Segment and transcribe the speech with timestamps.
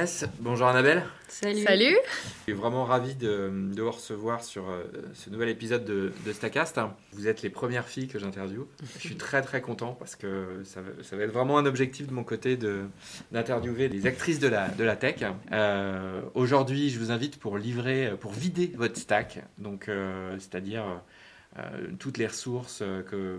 [0.00, 1.02] Agnès, bonjour Annabelle.
[1.28, 1.62] Salut.
[1.62, 1.96] Salut.
[2.38, 6.32] Je suis vraiment ravi de, de vous recevoir sur euh, ce nouvel épisode de, de
[6.32, 6.80] Stacast.
[7.12, 8.66] Vous êtes les premières filles que j'interviewe.
[8.94, 12.06] Je suis très très content parce que ça, va- ça va être vraiment un objectif
[12.06, 12.84] de mon côté de-
[13.30, 15.16] d'interviewer des actrices de la, de la tech.
[15.52, 21.02] Euh, Aujourd'hui, je vous invite pour livrer, pour vider votre stack, donc euh, c'est-à-dire
[21.58, 21.62] euh,
[21.98, 23.38] toutes les ressources que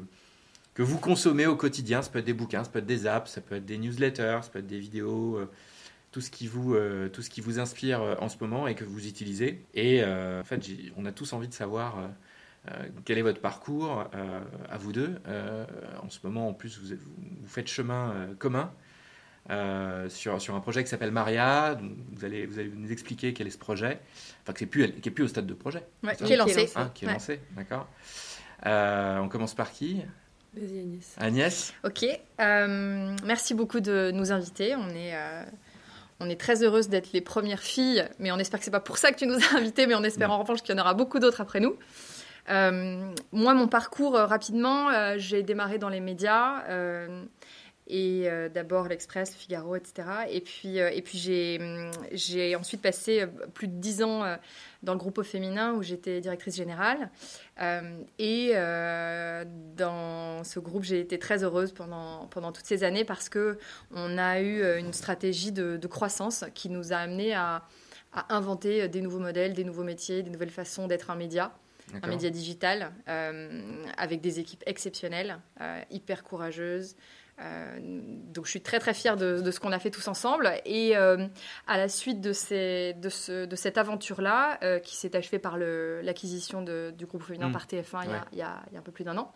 [0.74, 2.02] que vous consommez au quotidien.
[2.02, 4.40] Ça peut être des bouquins, ça peut être des apps, ça peut être des newsletters,
[4.44, 5.50] ça peut être des vidéos, euh,
[6.12, 8.76] tout ce qui vous, euh, tout ce qui vous inspire euh, en ce moment et
[8.76, 9.64] que vous utilisez.
[9.74, 10.62] Et euh, en fait,
[10.98, 12.00] on a tous envie de savoir
[12.70, 12.72] euh,
[13.06, 15.16] quel est votre parcours euh, à vous deux.
[15.28, 15.66] Euh,
[16.04, 18.72] en ce moment, en plus, vous, vous faites chemin euh, commun.
[19.50, 23.34] euh, sur, sur un projet qui s'appelle Maria, Donc, vous allez, vous allez nous expliquer
[23.34, 24.00] quel est ce projet,
[24.44, 26.70] enfin que c'est plus, qui est plus au stade de projet, Ouais, qui est lancé.
[26.76, 27.14] hein, qui est Ouais.
[27.14, 27.88] lancé, d'accord.
[28.68, 30.04] Euh, on commence par qui?
[30.54, 31.16] Vas-y, Agnès.
[31.18, 32.06] Agnès Ok.
[32.40, 34.76] euh, merci beaucoup de nous inviter.
[34.76, 35.44] On est, euh,
[36.22, 38.98] on est très heureuse d'être les premières filles, mais on espère que c'est pas pour
[38.98, 40.94] ça que tu nous as invités, mais on espère en revanche qu'il y en aura
[40.94, 41.76] beaucoup d'autres après nous.
[42.50, 46.64] Euh, moi, mon parcours, euh, rapidement, euh, j'ai démarré dans les médias.
[47.88, 50.08] Et euh, d'abord l'Express, le Figaro, etc.
[50.30, 51.60] Et puis, euh, et puis j'ai,
[52.12, 54.36] j'ai ensuite passé euh, plus de dix ans euh,
[54.84, 57.10] dans le groupe au féminin où j'étais directrice générale.
[58.18, 58.54] Et
[59.78, 63.60] dans ce groupe, j'ai été très heureuse pendant, pendant toutes ces années parce que
[63.92, 67.68] on a eu une stratégie de, de croissance qui nous a amené à,
[68.14, 71.54] à inventer des nouveaux modèles, des nouveaux métiers, des nouvelles façons d'être un média,
[72.02, 76.96] un média digital, euh, avec des équipes exceptionnelles, euh, hyper courageuses.
[77.42, 77.80] Euh,
[78.34, 80.52] donc je suis très très fière de, de ce qu'on a fait tous ensemble.
[80.66, 81.26] Et euh,
[81.68, 85.58] à la suite de, ces, de, ce, de cette aventure-là euh, qui s'est achevée par
[85.58, 87.54] l'acquisition du groupe féminin Mm.
[87.54, 89.18] par TF1 il, y a, il y a- il y a un peu plus d'un
[89.18, 89.32] an,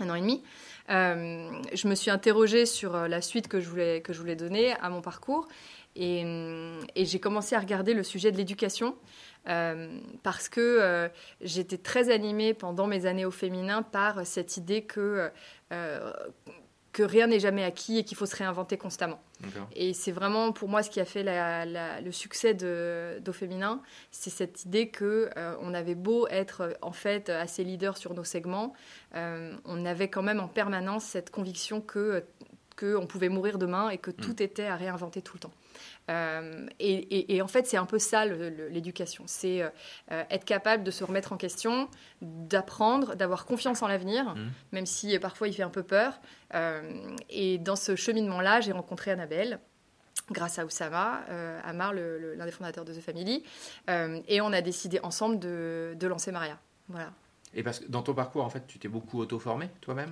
[0.00, 0.42] un an et demi,
[0.88, 4.88] je me suis interrogée sur la suite que je voulais, que je voulais donner à
[4.90, 5.46] mon parcours.
[5.96, 6.22] Et,
[6.96, 8.96] et j'ai commencé à regarder le sujet de l'éducation
[9.48, 11.08] euh, parce que euh,
[11.40, 15.30] j'étais très animée pendant mes années au féminin par cette idée que,
[15.72, 16.12] euh,
[16.94, 19.20] que rien n'est jamais acquis et qu'il faut se réinventer constamment.
[19.74, 23.82] Et c'est vraiment pour moi ce qui a fait la- la- le succès d'Au Féminin,
[24.12, 28.14] c'est cette idée que euh, on avait beau être euh, en fait assez leader sur
[28.14, 28.72] nos segments,
[29.16, 32.24] euh, on avait quand même en permanence cette conviction que
[32.76, 35.52] que on pouvait mourir demain et que tout était à réinventer tout le temps.
[36.10, 39.24] Euh, et, et- et en fait, c'est un peu ça l'éducation.
[39.26, 39.70] C'est euh,
[40.30, 41.88] être capable de se remettre en question,
[42.20, 44.50] d'apprendre, d'avoir confiance en l'avenir, Mhm.
[44.72, 46.20] même si euh, parfois il fait un peu peur.
[46.54, 49.58] Euh, et dans ce cheminement-là, j'ai rencontré Annabelle
[50.30, 51.20] grâce à Oussama,
[51.64, 53.44] Amar, l'un des fondateurs de The Family,
[53.88, 56.58] et on a décidé ensemble de, de lancer Maria.
[56.88, 57.12] Voilà.
[57.52, 60.10] Et parce que dans ton parcours, en fait, tu t'es beaucoup auto-formé toi-même?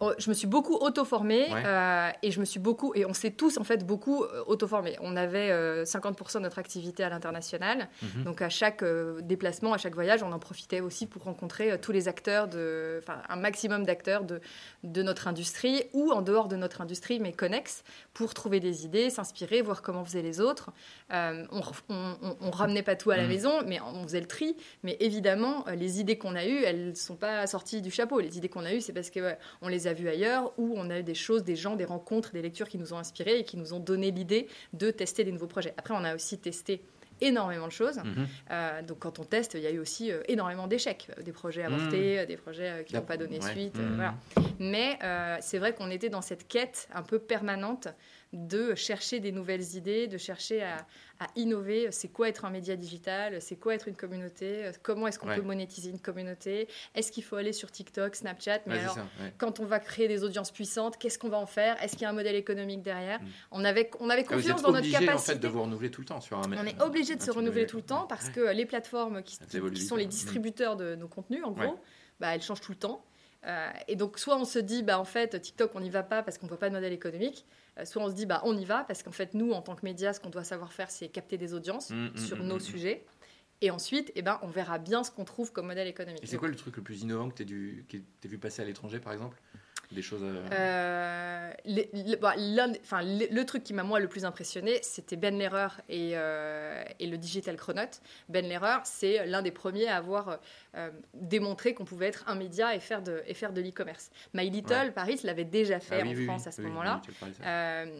[0.00, 1.62] Je me suis beaucoup auto-formée Ouais.
[1.66, 4.96] euh, et je me suis beaucoup, et on s'est tous en fait beaucoup euh, auto-formés.
[5.00, 8.22] On avait euh, 50% de notre activité à l'international, Mhm.
[8.22, 11.78] donc à chaque euh, déplacement, à chaque voyage, on en profitait aussi pour rencontrer euh,
[11.82, 14.40] tous les acteurs, de, un maximum d'acteurs de,
[14.84, 17.82] de notre industrie ou en dehors de notre industrie, mais connexes,
[18.14, 20.70] pour trouver des idées, s'inspirer, voir comment faisaient les autres.
[21.12, 21.60] Euh, on,
[22.40, 23.28] on ramenait pas tout à la Mhm.
[23.28, 24.56] maison, mais on faisait le tri.
[24.84, 28.20] Mais évidemment, euh, les idées qu'on a eues, elles sont pas sorties du chapeau.
[28.20, 30.90] Les idées qu'on a eues, c'est parce que ouais, on les a ailleurs ou on
[30.90, 33.44] a eu des choses, des gens, des rencontres, des lectures qui nous ont inspirés et
[33.44, 35.74] qui nous ont donné l'idée de tester des nouveaux projets.
[35.76, 36.82] Après, on a aussi testé
[37.20, 37.96] énormément de choses.
[37.98, 38.26] Mhm.
[38.52, 41.32] Euh, donc quand on teste, il y a eu aussi euh, énormément d'échecs, Euh, des
[41.32, 43.50] projets avortés, euh, des projets euh, qui n'ont pas donné Ouais.
[43.50, 43.76] suite.
[43.76, 43.96] Mhm.
[43.96, 44.14] voilà.
[44.60, 44.98] Mais
[45.40, 47.88] c'est vrai qu'on était dans cette quête un peu permanente
[48.34, 50.76] de chercher des nouvelles idées, de chercher à,
[51.18, 51.88] à innover.
[51.92, 53.40] C'est quoi être un média digital?
[53.40, 54.70] C'est quoi être une communauté?
[54.82, 55.36] Comment est-ce qu'on Ouais.
[55.36, 56.68] peut monétiser une communauté?
[56.94, 58.60] Est-ce qu'il faut aller sur TikTok, Snapchat?
[58.66, 59.32] Mais Ouais, alors, ça, ouais.
[59.38, 61.82] quand on va créer des audiences puissantes, qu'est-ce qu'on va en faire?
[61.82, 63.20] Est-ce qu'il y a un modèle économique derrière?
[63.22, 63.26] Mm.
[63.52, 65.12] on, avait, on avait Ah, vous confiance êtes dans notre capacité.
[65.14, 67.30] en fait de vous renouveler tout le temps sur un On est obligé de se
[67.30, 70.08] renouveler tout le temps parce que les plateformes qui, qui sont les ouais.
[70.08, 71.80] distributeurs de nos contenus, en gros,
[72.20, 73.02] bah, elles changent tout le temps.
[73.46, 76.22] Euh, et donc, soit on se dit, bah, en fait, TikTok, on n'y va pas
[76.22, 77.46] parce qu'on ne voit pas de modèle économique.
[77.78, 79.76] Euh, soit on se dit, bah, on y va parce qu'en fait, nous, en tant
[79.76, 82.46] que médias, ce qu'on doit savoir faire, c'est capter des audiences Mm, mm, sur mm,
[82.46, 83.04] nos sujets.
[83.60, 86.22] Et ensuite, eh ben, on verra bien ce qu'on trouve comme modèle économique.
[86.22, 87.84] Et c'est quoi le truc le plus innovant que tu
[88.24, 89.40] as vu passer à l'étranger, par exemple?
[89.92, 90.20] Des choses.
[90.22, 92.34] euh, Euh, le, bah,
[92.82, 96.82] enfin, le, le truc qui m'a moi le plus impressionné, c'était Ben Lehrer et, euh,
[96.98, 98.00] et le Digital Chronote.
[98.28, 100.38] Ben Lehrer, c'est l'un des premiers à avoir
[100.76, 104.10] euh, démontré qu'on pouvait être un média et faire de, et faire de l'e-commerce.
[104.34, 104.90] My Little, Ouais.
[104.90, 107.00] Paris, l'avait déjà fait ah oui, en oui, France oui, à ce moment-là.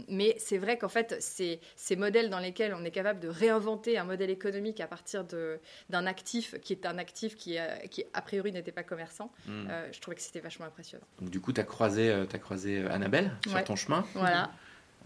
[0.08, 3.99] mais c'est vrai qu'en fait, c'est ces modèles dans lesquels on est capable de réinventer
[3.99, 7.56] un modèle économique à partir d'un actif qui est un actif qui,
[7.91, 9.69] qui a priori n'était pas commerçant, Mm.
[9.70, 11.05] euh, je trouvais que c'était vachement impressionnant.
[11.20, 14.04] Donc, du coup, tu as croisé, euh, t'as croisé euh, Annabelle sur ton chemin.
[14.14, 14.50] Voilà.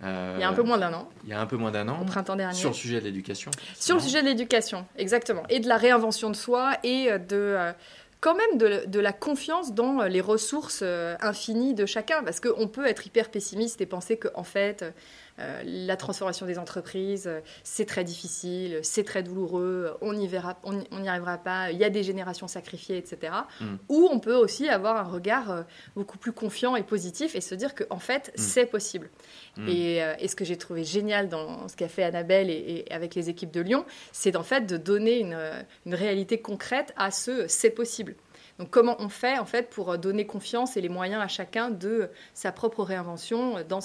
[0.02, 1.10] il y a un peu moins d'un an.
[1.24, 2.00] Il y a un peu moins d'un an.
[2.00, 2.56] Au printemps dernier.
[2.56, 3.50] Sur le sujet de l'éducation.
[3.78, 5.42] Sur le sujet de l'éducation, exactement.
[5.50, 7.74] Et de la réinvention de soi et de
[8.20, 10.82] quand même de, la confiance dans les ressources
[11.20, 12.22] infinies de chacun.
[12.22, 14.90] Parce qu'on peut être hyper pessimiste et penser qu'en fait, euh,
[15.38, 20.28] la transformation des entreprises, euh, c'est très difficile, c'est très douloureux, on n'y
[20.64, 23.32] on, arrivera pas, il y a des générations sacrifiées, etc.
[23.60, 23.66] Mm.
[23.88, 25.62] Ou on peut aussi avoir un regard euh,
[25.96, 28.40] beaucoup plus confiant et positif et se dire qu'en en fait, mm.
[28.40, 29.10] c'est possible.
[29.56, 29.68] Mm.
[29.68, 33.50] Et, ce que j'ai trouvé génial dans ce qu'a fait Annabelle et, avec les équipes
[33.50, 35.38] de Lyon, c'est en fait de donner une,
[35.84, 38.14] une réalité concrète à ce c'est possible.
[38.62, 42.08] Donc comment on fait en fait pour donner confiance et les moyens à chacun de
[42.32, 43.80] sa propre réinvention dans,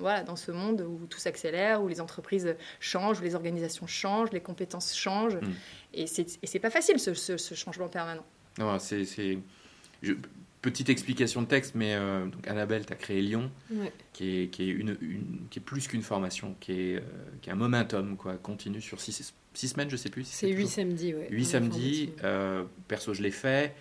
[0.00, 4.32] voilà, dans ce monde où tout s'accélère, où les entreprises changent, où les organisations changent,
[4.32, 5.36] les compétences changent.
[5.36, 5.52] Mm.
[5.94, 8.24] Et c'est pas facile ce, changement permanent.
[8.58, 9.38] Non, c'est
[10.60, 13.48] petite explication de texte, mais euh, donc Annabelle, tu as créé Lyon,
[14.12, 14.96] qui, est, qui, est une,
[15.50, 17.00] qui est plus qu'une formation, qui est, euh,
[17.42, 20.26] qui est un momentum quoi, continu sur six, six semaines, je sais plus.
[20.26, 21.28] c'est huit samedis, ouais.
[21.30, 22.10] Huit samedis.
[22.24, 23.76] Euh, perso, je l'ai fait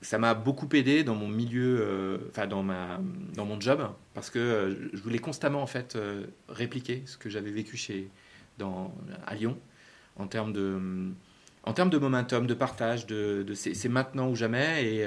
[0.00, 3.00] ça m'a beaucoup aidé dans mon milieu, euh, enfin dans, ma,
[3.34, 7.28] dans mon job, parce que euh, je voulais constamment en fait euh, répliquer ce que
[7.28, 8.08] j'avais vécu chez,
[8.58, 8.94] dans,
[9.26, 9.58] à Lyon
[10.16, 10.78] en termes de,
[11.64, 14.84] en termes de momentum, de partage, de, de c'est maintenant ou jamais.
[14.84, 15.06] Et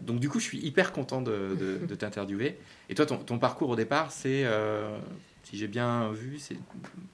[0.00, 2.58] donc du coup, je suis hyper content de, t'interviewer.
[2.88, 4.44] Et toi, ton, parcours au départ, c'est
[5.54, 6.56] si j'ai bien vu, c'est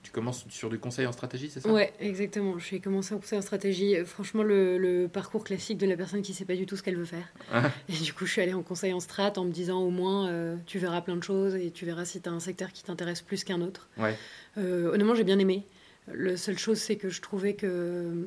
[0.03, 1.71] tu commences sur du conseil en stratégie, c'est ça?
[1.71, 2.59] Ouais, exactement.
[2.59, 3.97] Je suis commencé en conseil en stratégie.
[4.07, 6.97] Franchement, le, parcours classique de la personne qui ne sait pas du tout ce qu'elle
[6.97, 7.29] veut faire.
[7.53, 7.71] Ah.
[7.91, 10.29] Et du coup, je suis allée en conseil en strat en me disant au moins,
[10.29, 12.83] euh, tu verras plein de choses et tu verras si tu as un secteur qui
[12.83, 13.91] t'intéresse plus qu'un autre.
[13.99, 14.17] Ouais.
[14.57, 15.67] Euh, honnêtement, j'ai bien aimé.
[16.13, 18.27] La seule chose, c'est que je trouvais que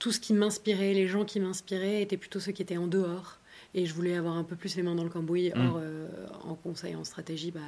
[0.00, 3.38] tout ce qui m'inspirait, les gens qui m'inspiraient, étaient plutôt ceux qui étaient en dehors.
[3.74, 5.52] Et je voulais avoir un peu plus les mains dans le cambouis.
[5.54, 5.66] Mm.
[5.68, 6.08] Or, euh,
[6.42, 7.60] en conseil, en stratégie, bah,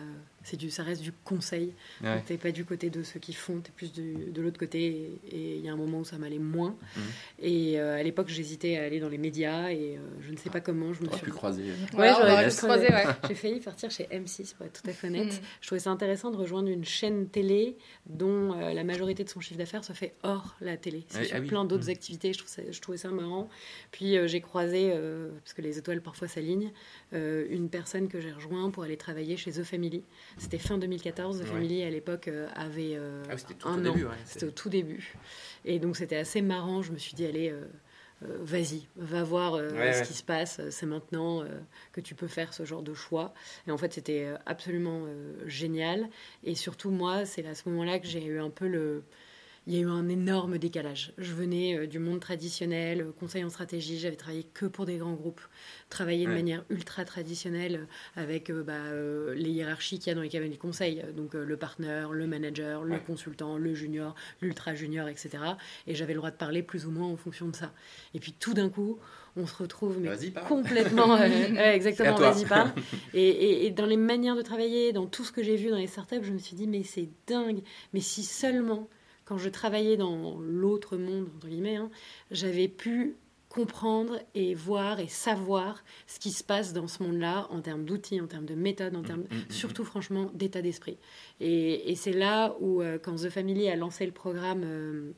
[0.45, 1.73] c'est du, ça reste du conseil.
[2.03, 2.23] Ouais.
[2.27, 5.19] Tu n'es pas du côté de ceux qui font, tu es plus de l'autre côté.
[5.31, 6.77] Et il y a un moment où ça m'allait moins.
[6.97, 7.01] Mm.
[7.41, 10.51] Et euh, à l'époque, j'hésitais à aller dans les médias et euh, je ne sais
[10.51, 10.93] pas comment.
[10.93, 11.65] Je me suis pu croiser.
[11.97, 12.89] Ouais, j'aurais pu croiser.
[13.29, 15.33] J'ai failli partir chez M6 pour être tout à fait honnête.
[15.33, 15.45] Mm.
[15.61, 19.59] Je trouvais ça intéressant de rejoindre une chaîne télé dont la majorité de son chiffre
[19.59, 21.05] d'affaires se fait hors la télé.
[21.09, 22.33] C'est sur ah plein d'autres activités.
[22.33, 23.49] Je, trouve ça, je trouvais ça marrant.
[23.91, 24.93] Puis j'ai croisé,
[25.41, 26.73] parce que les étoiles parfois s'alignent,
[27.15, 30.03] euh, une personne que j'ai rejoint pour aller travailler chez The Family.
[30.39, 31.41] C'était fin 2014.
[31.41, 33.95] The Family, à l'époque, euh, avait euh, ah, un an.
[34.25, 35.15] c'était au tout début.
[35.65, 36.83] Et donc, c'était assez marrant.
[36.83, 37.55] Je me suis dit, allez,
[38.21, 40.61] vas-y, va voir ce qui se passe.
[40.71, 41.45] C'est maintenant
[41.93, 43.35] que tu peux faire ce genre de choix.
[43.67, 45.07] Et en fait, c'était absolument
[45.47, 46.09] génial.
[46.45, 49.05] Et surtout, moi, c'est à ce moment-là que j'ai eu un peu le
[49.67, 51.13] il y a eu un énorme décalage.
[51.19, 54.97] Je venais euh, du monde traditionnel, euh, conseil en stratégie, j'avais travaillé que pour des
[54.97, 55.41] grands groupes,
[55.89, 57.87] travaillé de manière ultra traditionnelle
[58.17, 61.57] avec euh, bah, les hiérarchies qu'il y a dans les cabinets de conseil, donc le
[61.57, 65.39] partenaire, le manager, le consultant, le junior, l'ultra junior, etc.
[65.87, 67.73] Et j'avais le droit de parler plus ou moins en fonction de ça.
[68.15, 68.99] Et puis tout d'un coup,
[69.37, 70.11] on se retrouve mais
[70.47, 72.75] complètement exactement vas-y pas
[73.15, 75.87] et, et, dans les manières de travailler dans tout ce que j'ai vu dans les
[75.87, 77.63] startups je me suis dit mais c'est dingue.
[77.95, 78.89] Mais si seulement
[79.25, 81.91] quand je travaillais dans l'autre monde, entre guillemets, hein,
[82.31, 83.17] j'avais pu
[83.53, 88.19] comprendre et voir et savoir ce qui se passe dans ce monde-là en termes d'outils,
[88.19, 90.97] en termes de méthodes, en mm, termes mm, mm, surtout franchement d'état d'esprit.
[91.39, 95.13] Et, c'est là où, euh, quand The Family a lancé le programme euh,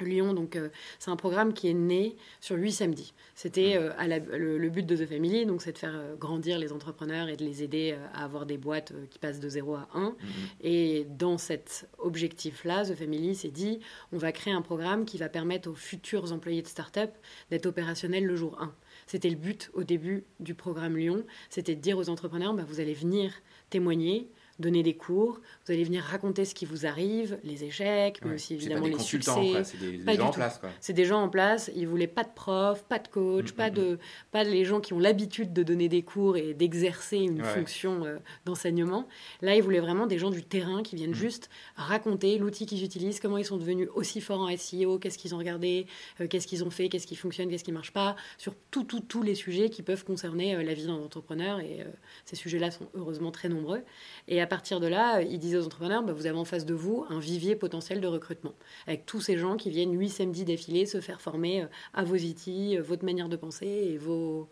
[0.00, 3.14] Lyon, donc euh, c'est un programme qui est né sur huit samedis.
[3.34, 3.92] C'était mmh.
[4.00, 7.36] euh, le, but de The Family, donc c'est de faire euh, grandir les entrepreneurs et
[7.36, 10.00] de les aider à avoir des boîtes qui passent de 0 à 1.
[10.00, 10.14] Mmh.
[10.62, 13.80] Et dans cet objectif-là, The Family s'est dit,
[14.12, 17.10] on va créer un programme qui va permettre aux futurs employés de start-up
[17.50, 18.72] d'être opérationnels le jour 1.
[19.06, 22.80] C'était le but au début du programme Lyon, c'était de dire aux entrepreneurs, bah, vous
[22.80, 23.32] allez venir
[23.70, 28.34] témoigner, donner des cours, vous allez venir raconter ce qui vous arrive, les échecs, mais
[28.34, 29.64] aussi évidemment les succès.
[29.64, 30.60] C'est des, gens en place.
[30.80, 31.70] C'est des gens en place.
[31.74, 33.98] Ils voulaient pas de prof, pas de coach, mm, pas mm, de mm.
[34.32, 38.16] pas les gens qui ont l'habitude de donner des cours et d'exercer une fonction euh,
[38.44, 39.06] d'enseignement.
[39.42, 43.20] Là, ils voulaient vraiment des gens du terrain qui viennent juste raconter l'outil qu'ils utilisent,
[43.20, 45.86] comment ils sont devenus aussi forts en SEO, qu'est-ce qu'ils ont regardé,
[46.20, 49.00] euh, qu'est-ce qu'ils ont fait, qu'est-ce qui fonctionne, qu'est-ce qui marche pas, sur tous tout,
[49.00, 51.60] tous les sujets qui peuvent concerner euh, la vie d'un entrepreneur.
[51.60, 51.84] Et
[52.24, 53.82] ces sujets-là sont heureusement très nombreux.
[54.28, 56.72] Et à partir de là, il disait aux entrepreneurs, bah, vous avez en face de
[56.72, 58.54] vous un vivier potentiel de recrutement,
[58.86, 62.14] avec tous ces gens qui viennent huit samedis d'affilée se faire former euh, à vos
[62.14, 64.48] outils, euh, votre manière de penser et vos,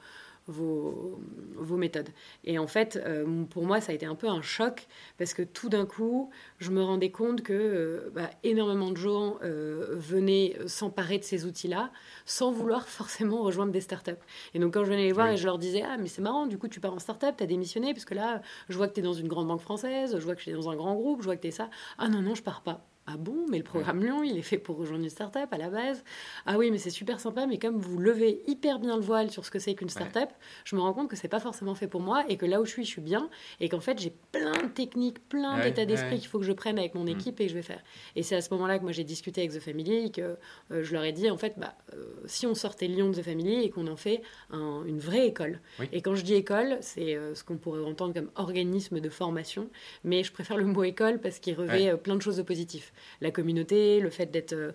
[0.47, 1.21] vos,
[1.55, 2.11] vos méthodes.
[2.45, 4.87] Et en fait, euh, pour moi, ça a été un peu un choc
[5.19, 9.37] parce que tout d'un coup, je me rendais compte que euh, bah, énormément de gens
[9.43, 11.91] euh, venaient s'emparer de ces outils-là
[12.27, 14.13] sans vouloir forcément rejoindre des startups.
[14.55, 16.47] Et donc, quand je venais les voir et je leur disais Ah, mais c'est marrant,
[16.47, 18.95] du coup, tu pars en startup, tu as démissionné, parce que là, je vois que
[18.95, 20.95] tu es dans une grande banque française, je vois que tu es dans un grand
[20.95, 21.71] groupe, je vois que tu es ça.
[21.99, 22.87] Ah non, non, je pars pas.
[23.07, 25.69] Ah bon, mais le programme Lyon, il est fait pour rejoindre une start-up à la
[25.69, 26.03] base.
[26.47, 29.45] Ah oui, mais c'est super sympa, mais comme vous levez hyper bien le voile sur
[29.45, 30.31] ce que c'est qu'une start-up,
[30.65, 32.65] je me rends compte que c'est pas forcément fait pour moi et que là où
[32.65, 33.29] je suis, je suis bien
[33.61, 36.79] et qu'en fait, j'ai plein de techniques, plein d'états d'esprit qu'il faut que je prenne
[36.79, 37.09] avec mon mm.
[37.09, 37.83] équipe et que je vais faire.
[38.17, 40.39] Et c'est à ce moment-là que moi j'ai discuté avec The Family et que
[40.71, 43.23] euh, je leur ai dit en fait, bah, euh, si on sortait Lyon de The
[43.23, 45.61] Family et qu'on en fait une vraie école.
[45.93, 49.69] Et quand je dis école, c'est euh, ce qu'on pourrait entendre comme organisme de formation,
[50.05, 53.31] mais je préfère le mot école parce qu'il revêt plein de choses de positif la
[53.31, 54.73] communauté, le fait d'être euh,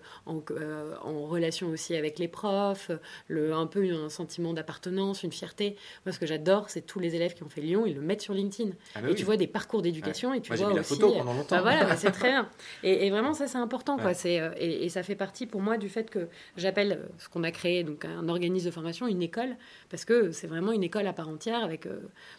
[0.50, 2.90] euh, en, relation aussi avec les profs,
[3.28, 5.76] le, un peu un sentiment d'appartenance, une fierté.
[6.04, 8.22] Moi, ce que j'adore, c'est tous les élèves qui ont fait Lyon, ils le mettent
[8.22, 8.70] sur LinkedIn.
[8.94, 10.94] Ah bah et tu vois des parcours d'éducation et tu vois aussi.
[10.94, 11.56] photo pendant longtemps.
[11.56, 12.48] Bah voilà, bah c'est très bien.
[12.82, 13.96] Et, vraiment, ça, c'est important.
[13.96, 14.12] Quoi.
[14.24, 17.50] Euh, et, et, ça fait partie pour moi du fait que j'appelle ce qu'on a
[17.50, 19.56] créé, donc un organisme de formation, une école,
[19.88, 21.86] parce que c'est vraiment une école à part entière avec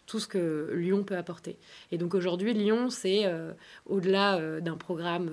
[0.06, 1.58] tout ce que Lyon peut apporter.
[1.92, 3.26] Et donc aujourd'hui, Lyon, c'est
[3.86, 5.32] au-delà d'un programme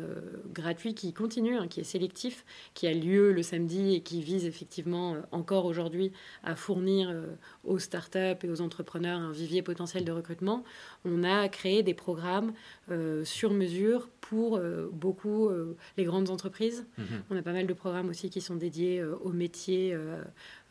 [0.52, 4.44] gratuit qui continue, hein, qui est sélectif, qui a lieu le samedi et qui vise
[4.44, 7.26] effectivement euh, encore aujourd'hui à fournir euh,
[7.64, 10.64] aux startups et aux entrepreneurs un vivier potentiel de recrutement.
[11.04, 12.52] On a créé des programmes
[12.90, 14.60] euh, sur mesure pour
[14.92, 15.48] beaucoup
[15.96, 16.84] les grandes entreprises.
[16.98, 17.04] Mm-hmm.
[17.30, 19.96] On a pas mal de programmes aussi qui sont dédiés aux métiers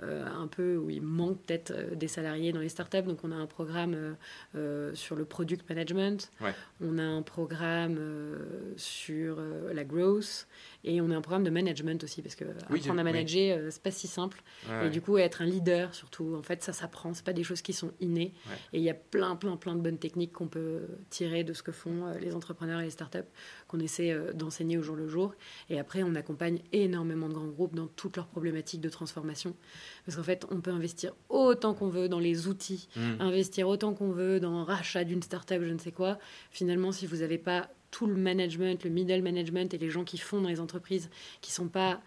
[0.02, 3.02] un peu où il manque peut-être des salariés dans les startups.
[3.02, 4.16] Donc on a un programme
[4.94, 6.32] sur le product management.
[6.82, 8.00] On a un programme
[8.76, 9.40] sur
[9.74, 10.48] la growth.
[10.84, 13.82] Et on a un programme de management aussi, parce que apprendre à manager, euh, c'est
[13.82, 14.42] pas si simple.
[14.84, 17.14] et du coup, être un leader, surtout, en fait, ça s'apprend.
[17.14, 18.34] C'est pas des choses qui sont innées.
[18.74, 21.64] Et il y a plein, plein, plein de bonnes techniques qu'on peut tirer de ce
[21.64, 23.20] que font euh, les entrepreneurs et les startups,
[23.68, 25.34] qu'on essaie euh, d'enseigner au jour le jour.
[25.70, 29.56] Et après, on accompagne énormément de grands groupes dans toutes leurs problématiques de transformation.
[30.06, 33.02] Parce qu'en fait, on peut investir autant qu'on veut dans les outils, mmh.
[33.20, 36.20] investir autant qu'on veut dans rachat d'une startup, je ne sais quoi.
[36.52, 40.18] Finalement, si vous n'avez pas tout le management, le middle management et les gens qui
[40.18, 41.10] font dans les entreprises
[41.42, 42.02] qui sont pas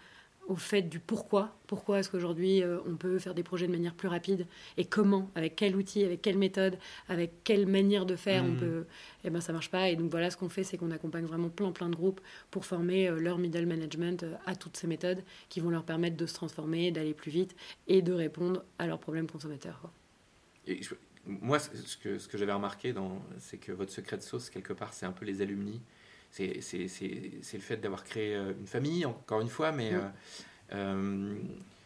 [0.51, 1.55] au fait du pourquoi.
[1.67, 4.47] Pourquoi est-ce qu'aujourd'hui euh, on peut faire des projets de manière plus rapide
[4.77, 6.77] et comment, avec quel outil, avec quelle méthode,
[7.09, 8.57] avec quelle manière de faire on mmh.
[8.57, 8.87] peut.
[9.25, 9.89] Eh ben ça marche pas.
[9.89, 12.21] Et donc voilà, ce qu'on fait, c'est qu'on accompagne vraiment plein plein de groupes
[12.51, 16.17] pour former euh, leur middle management euh, à toutes ces méthodes qui vont leur permettre
[16.17, 17.55] de se transformer, d'aller plus vite
[17.87, 19.91] et de répondre à leurs problèmes consommateurs
[21.41, 22.95] moi, ce que, ce que j'avais remarqué,
[23.39, 25.81] c'est que votre secret de sauce, quelque part, c'est un peu les alumni.
[26.31, 29.93] C'est le fait d'avoir créé euh, une famille, encore une fois, mais.
[29.95, 30.01] Euh,
[30.73, 31.35] euh,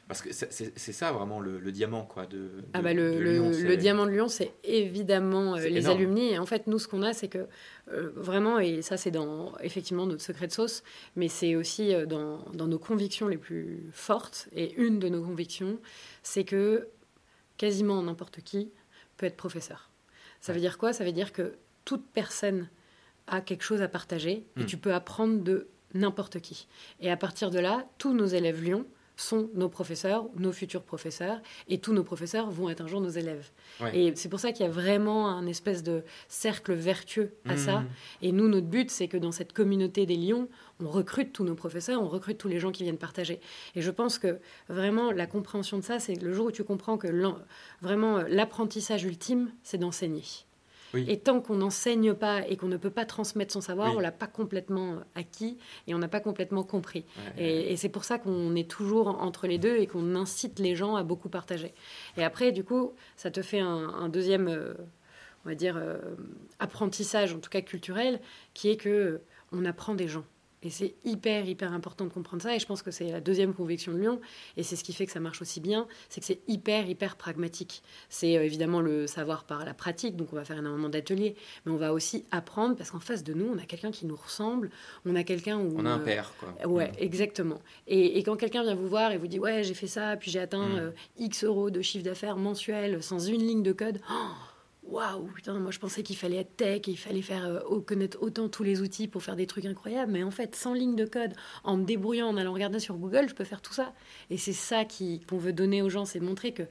[0.07, 4.11] parce que c'est ça vraiment le, diamant quoi de, ah bah le, le, diamant de
[4.11, 7.49] Lyon c'est évidemment les alumni et en fait nous ce qu'on a c'est que
[7.87, 10.83] vraiment et ça c'est dans effectivement notre secret de sauce
[11.17, 15.79] mais c'est aussi dans, dans, nos convictions les plus fortes et une de nos convictions
[16.23, 16.87] c'est que
[17.57, 18.71] quasiment n'importe qui
[19.17, 19.91] peut être professeur.
[20.41, 20.93] Ça veut dire quoi?
[20.93, 22.69] Ça veut dire que toute personne
[23.27, 24.67] a quelque chose à partager et hmm.
[24.67, 26.67] tu peux apprendre de n'importe qui.
[27.01, 28.85] Et à partir de là, tous nos élèves Lyon
[29.17, 33.09] sont nos professeurs, nos futurs professeurs, et tous nos professeurs vont être un jour nos
[33.09, 33.51] élèves.
[33.93, 37.81] Et c'est pour ça qu'il y a vraiment un espèce de cercle vertueux à ça.
[37.81, 37.87] Mmh.
[38.23, 40.49] Et nous, notre but, c'est que dans cette communauté des lions,
[40.81, 43.41] on recrute tous nos professeurs, on recrute tous les gens qui viennent partager.
[43.75, 46.99] Et je pense que vraiment, la compréhension de ça, c'est le jour où tu comprends
[46.99, 47.09] que
[47.81, 50.25] vraiment l'apprentissage ultime, c'est d'enseigner.
[50.97, 54.01] Et tant qu'on n'enseigne pas et qu'on ne peut pas transmettre son savoir, on on
[54.01, 57.05] l'a pas complètement acquis et on n'a pas complètement compris.
[57.39, 60.97] et, c'est pour ça qu'on est toujours entre les deux et qu'on incite les gens
[60.97, 61.75] à beaucoup partager.
[62.17, 64.75] Et après, du coup, ça te fait un, deuxième, euh,
[65.45, 65.99] on va dire, euh,
[66.59, 68.21] apprentissage, en tout cas culturel,
[68.53, 69.21] qui est que
[69.53, 70.25] on apprend des gens.
[70.65, 72.55] Et c'est hyper, hyper important de comprendre ça.
[72.55, 74.21] Et je pense que c'est la deuxième conviction de Lyon.
[74.57, 75.87] Et c'est ce qui fait que ça marche aussi bien.
[76.09, 77.83] C'est que c'est hyper, hyper pragmatique.
[78.09, 80.17] C'est euh, évidemment le savoir par la pratique.
[80.17, 81.37] Donc on va faire énormément d'ateliers.
[81.67, 84.17] Mais on va aussi apprendre parce qu'en face de nous, on a quelqu'un qui nous
[84.17, 84.71] ressemble.
[85.05, 85.75] On a quelqu'un où.
[85.77, 86.67] On a un euh, père, quoi.
[86.67, 86.95] Ouais, mm.
[86.99, 87.61] exactement.
[87.87, 90.41] Et, quand quelqu'un vient vous voir et vous dit Ouais, j'ai fait ça, puis j'ai
[90.41, 90.79] atteint mm.
[90.79, 94.01] euh, X euros de chiffre d'affaires mensuel sans une ligne de code.
[94.11, 94.15] Oh,
[94.87, 98.49] waouh, putain, moi je pensais qu'il fallait être tech, il fallait faire euh, connaître autant
[98.49, 101.33] tous les outils pour faire des trucs incroyables, mais en fait, sans ligne de code,
[101.65, 103.93] en me débrouillant, en allant regarder sur Google, je peux faire tout ça.
[104.31, 106.65] Et c'est ça qu'on veut donner aux gens, c'est de montrer que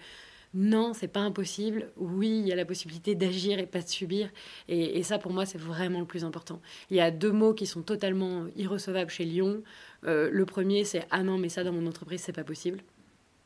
[0.53, 1.89] non, c'est pas impossible.
[1.97, 4.29] Oui, il y a la possibilité d'agir et pas de subir.
[4.67, 6.61] Et, ça, pour moi, c'est vraiment le plus important.
[6.91, 9.63] Il y a deux mots qui sont totalement irrecevables chez Lyon.
[10.05, 12.81] Euh, le premier, c'est ah non, mais ça dans mon entreprise, c'est pas possible.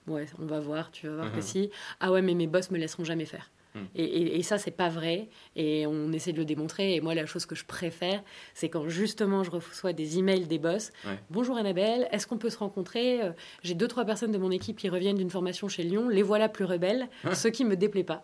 [0.08, 1.42] Ouais, on va voir, tu vas voir que mhm.
[1.42, 1.70] si.
[2.02, 3.52] Ah ouais, mais mes boss me laisseront jamais faire.
[3.78, 3.86] Mm.
[3.96, 5.30] Et, et, ça, c'est pas vrai.
[5.56, 6.96] Et on essaie de le démontrer.
[6.96, 10.60] Et moi, la chose que je préfère, c'est quand justement je reçois des emails des
[10.60, 10.92] boss.
[11.30, 13.22] Bonjour Annabelle, est-ce qu'on peut se rencontrer?
[13.22, 13.32] Euh,
[13.64, 16.10] J'ai deux, trois personnes de mon équipe qui reviennent d'une formation chez Lyon.
[16.10, 18.24] Les voilà plus rebelles, ce qui me déplaît pas.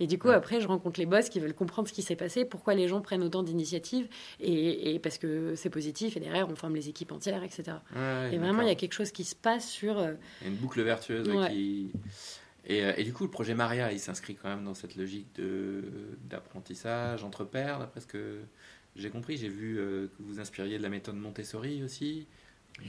[0.00, 2.44] Et du coup, après, je rencontre les boss qui veulent comprendre ce qui s'est passé,
[2.44, 4.08] pourquoi les gens prennent autant d'initiatives.
[4.40, 6.16] Et, parce que c'est positif.
[6.16, 7.76] Et derrière, on forme les équipes entières, etc.
[8.32, 9.98] et vraiment, il y a quelque chose qui se passe sur.
[9.98, 10.12] Euh,
[10.44, 11.90] une boucle vertueuse qui
[12.70, 15.28] euh, et, du coup, le projet Maria, il s'inscrit quand même dans cette logique
[16.24, 18.40] d'apprentissage entre pairs, d'après ce que
[18.96, 19.36] j'ai compris.
[19.36, 22.26] J'ai vu euh, que vous inspiriez de la méthode Montessori aussi.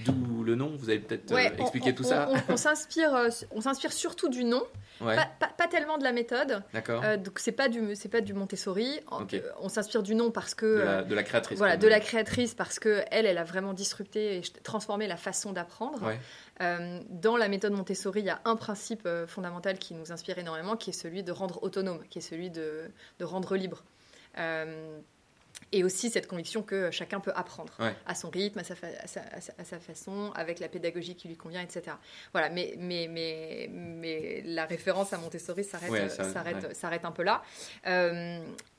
[0.06, 2.30] D'où le nom, vous allez peut-être euh, expliquer tout ça.
[2.50, 4.64] On, s'inspire, on s'inspire surtout du nom,
[5.00, 6.64] pas, tellement de la méthode.
[6.74, 7.04] D'accord.
[7.20, 9.00] donc c'est pas du, c'est pas du Montessori.
[9.62, 11.58] On s'inspire du nom parce que de la, créatrice.
[11.58, 15.54] Voilà, de la créatrice parce que elle, elle a vraiment disrupté et transformé la façon
[15.54, 16.12] d'apprendre.
[16.62, 20.38] Euh, dans la méthode Montessori, il y a un principe euh, fondamental qui nous inspire
[20.38, 23.84] énormément, qui est celui de rendre autonome, qui est celui de, rendre libre.
[25.74, 27.74] Euh, et aussi cette conviction que chacun peut apprendre
[28.06, 31.96] à son rythme, à sa, à, sa, façon, avec la pédagogie qui lui convient, etc.
[32.32, 37.44] Voilà, mais, mais, mais, mais la référence à Montessori s'arrête un peu là.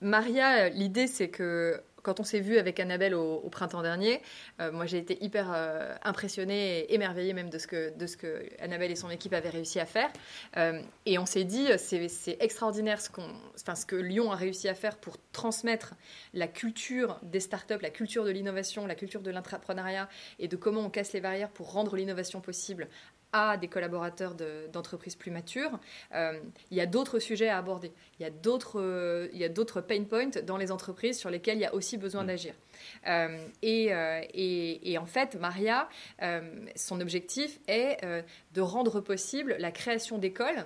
[0.00, 4.20] Maria, l'idée c'est que quand on s'est vu avec Annabelle au, printemps dernier,
[4.60, 7.92] euh, moi j'ai été hyper euh, impressionnée et émerveillée même de ce, que,
[8.60, 10.10] Annabelle et son équipe avaient réussi à faire.
[10.56, 13.08] Euh, et on s'est dit, c'est extraordinaire ce,
[13.56, 15.94] ce que Lyon a réussi à faire pour transmettre
[16.34, 20.08] la culture des startups, la culture de l'innovation, la culture de l'entrepreneuriat
[20.38, 22.88] et de comment on casse les barrières pour rendre l'innovation possible
[23.34, 24.34] à des collaborateurs
[24.72, 25.80] d'entreprises plus matures,
[26.14, 26.38] euh,
[26.70, 27.92] il y a d'autres sujets à aborder.
[28.18, 31.74] Il y a d'autres euh, pain points dans les entreprises sur lesquels il y a
[31.74, 32.26] aussi besoin mm.
[32.28, 32.54] d'agir.
[33.08, 35.88] Euh, et, et, et, en fait, Maria,
[36.76, 37.98] son objectif est
[38.54, 40.62] de rendre possible la création d'écoles euh,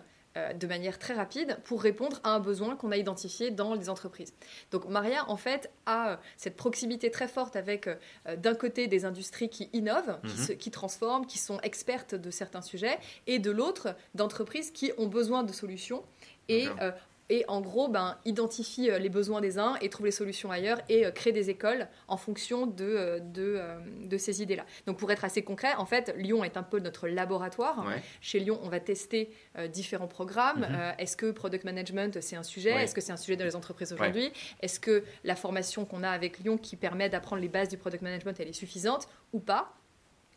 [0.54, 4.32] de manière très rapide pour répondre à un besoin qu'on a identifié dans les entreprises.
[4.70, 9.04] Donc Maria, en fait, a euh, cette proximité très forte avec, euh, d'un côté, des
[9.04, 10.58] industries qui innovent, qui, mhm.
[10.58, 15.42] qui, transforment, qui sont expertes de certains sujets, et de l'autre, d'entreprises qui ont besoin
[15.42, 16.04] de solutions
[16.48, 16.66] et
[17.30, 20.80] et en gros ben, identifie euh, les besoins des uns et trouve les solutions ailleurs
[20.88, 23.60] et euh, crée des écoles en fonction de, euh, de,
[24.06, 24.64] de ces idées-là.
[24.86, 27.86] Donc pour être assez concret, en fait, Lyon est un peu notre laboratoire.
[28.20, 29.30] Chez Lyon, on va tester
[29.72, 30.60] différents programmes.
[30.60, 30.94] Mhm.
[30.98, 32.70] Est-ce que product management, c'est un sujet?
[32.70, 34.32] Est-ce que c'est un sujet dans les entreprises aujourd'hui?
[34.60, 38.02] Est-ce que la formation qu'on a avec Lyon qui permet d'apprendre les bases du product
[38.02, 39.74] management, elle est suffisante ou pas?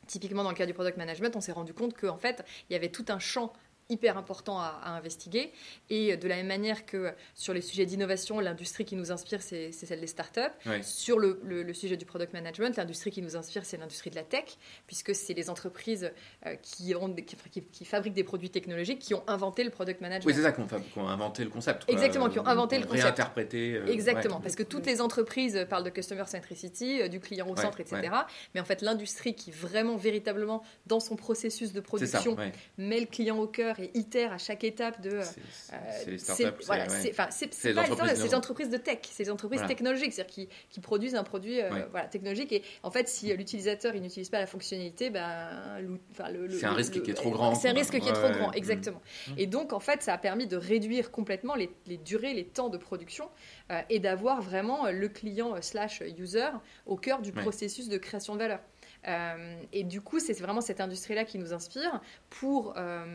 [0.07, 2.75] Typiquement, dans le cas du product management, on s'est rendu compte qu'en fait, il y
[2.75, 3.53] avait tout un champ
[3.91, 5.51] hyper important à, investiguer.
[5.89, 9.71] Et de la même manière que sur les sujets d'innovation, l'industrie qui nous inspire, c'est
[9.71, 10.41] celle des startups.
[10.81, 14.23] Sur le, le, sujet du product management, l'industrie qui nous inspire, c'est l'industrie de la
[14.23, 16.11] tech, puisque c'est les entreprises
[16.45, 20.25] euh, qui, ont, qui, qui, fabriquent des produits technologiques qui ont inventé le product management.
[20.25, 21.85] Oui, c'est ça, qui ont, inventé le concept.
[21.87, 23.03] Exactement, qui ont inventé le concept.
[23.03, 23.75] Réinterprété.
[23.75, 27.55] Euh, Exactement, parce que toutes les entreprises parlent de customer centricity, euh, du client au
[27.55, 28.01] centre, etc.
[28.53, 32.35] Mais en fait, l'industrie qui vraiment, véritablement, dans son processus de production,
[32.77, 35.19] met le client au cœur et itère à chaque étape de.
[35.21, 36.43] C'est les startups.
[36.65, 37.13] Voilà, c'est
[38.23, 41.69] les entreprises de tech, c'est les entreprises technologiques, c'est-à-dire qui, qui, produisent un produit euh,
[41.91, 42.51] voilà, technologique.
[42.51, 45.49] Et en fait, si l'utilisateur il n'utilise pas la fonctionnalité, ben,
[46.49, 47.55] c'est un risque qui est trop grand.
[47.55, 49.01] C'est un risque qui est trop grand, exactement.
[49.27, 49.33] Mm.
[49.37, 52.69] Et donc, en fait, ça a permis de réduire complètement les, les durées, les temps
[52.69, 53.29] de production
[53.71, 56.49] euh, et d'avoir vraiment le client euh, slash user
[56.85, 58.59] au cœur du processus de création de valeur.
[59.07, 63.05] Euh, et du coup, c'est vraiment cette industrie-là qui nous inspire pour, euh,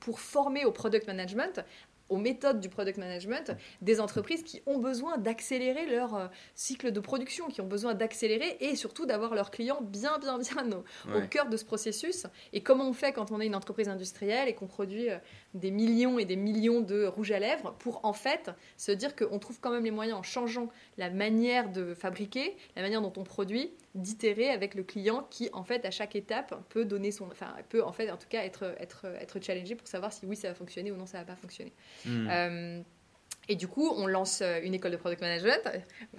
[0.00, 1.64] pour former au product management
[2.08, 7.00] aux méthodes du product management des entreprises qui ont besoin d'accélérer leur euh, cycle de
[7.00, 11.48] production, qui ont besoin d'accélérer et surtout d'avoir leurs clients bien, bien, bien au, cœur
[11.48, 12.26] de ce processus.
[12.52, 15.08] Et comment on fait quand on est une entreprise industrielle et qu'on produit
[15.54, 19.38] des millions et des millions de rouges à lèvres pour en fait se dire qu'on
[19.38, 23.24] trouve quand même les moyens en changeant la manière de fabriquer, la manière dont on
[23.24, 27.54] produit, d'itérer avec le client qui en fait à chaque étape peut donner son, enfin
[27.68, 30.48] peut en fait en tout cas être, être, être challengé pour savoir si oui ça
[30.48, 31.72] va fonctionner ou non ça va pas fonctionner.
[32.04, 32.28] Hmm.
[32.30, 32.80] Euh,
[33.48, 35.62] et du coup, on lance euh, une école de product management,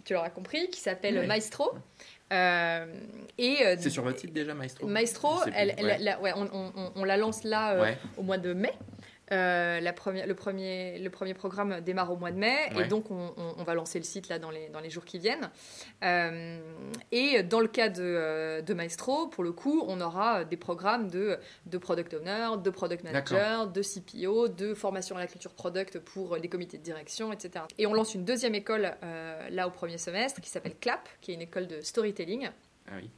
[0.05, 1.71] tu l'auras compris, qui s'appelle Maestro.
[2.31, 2.85] Euh,
[3.37, 4.87] et c'est sur votre site déjà Maestro?
[4.87, 5.75] Maestro, elle,
[6.21, 8.73] ouais, on, on, on, la lance là au mois de mai.
[9.31, 13.11] Euh, la première, le, premier, le premier programme démarre au mois de mai et donc
[13.11, 15.49] on, va lancer le site là dans les, dans les jours qui viennent.
[16.03, 16.59] Euh,
[17.11, 21.09] et dans le cas de, euh, de, Maestro, pour le coup, on aura des programmes
[21.09, 25.99] de, de product owner, de product manager, de CPO, de formation à la culture product
[25.99, 27.65] pour les comités de direction, etc.
[27.77, 28.91] Et on lance une deuxième école
[29.49, 32.49] là au premier semestre qui s'appelle CLAP, qui est une école de storytelling.
[32.87, 33.09] Ah oui.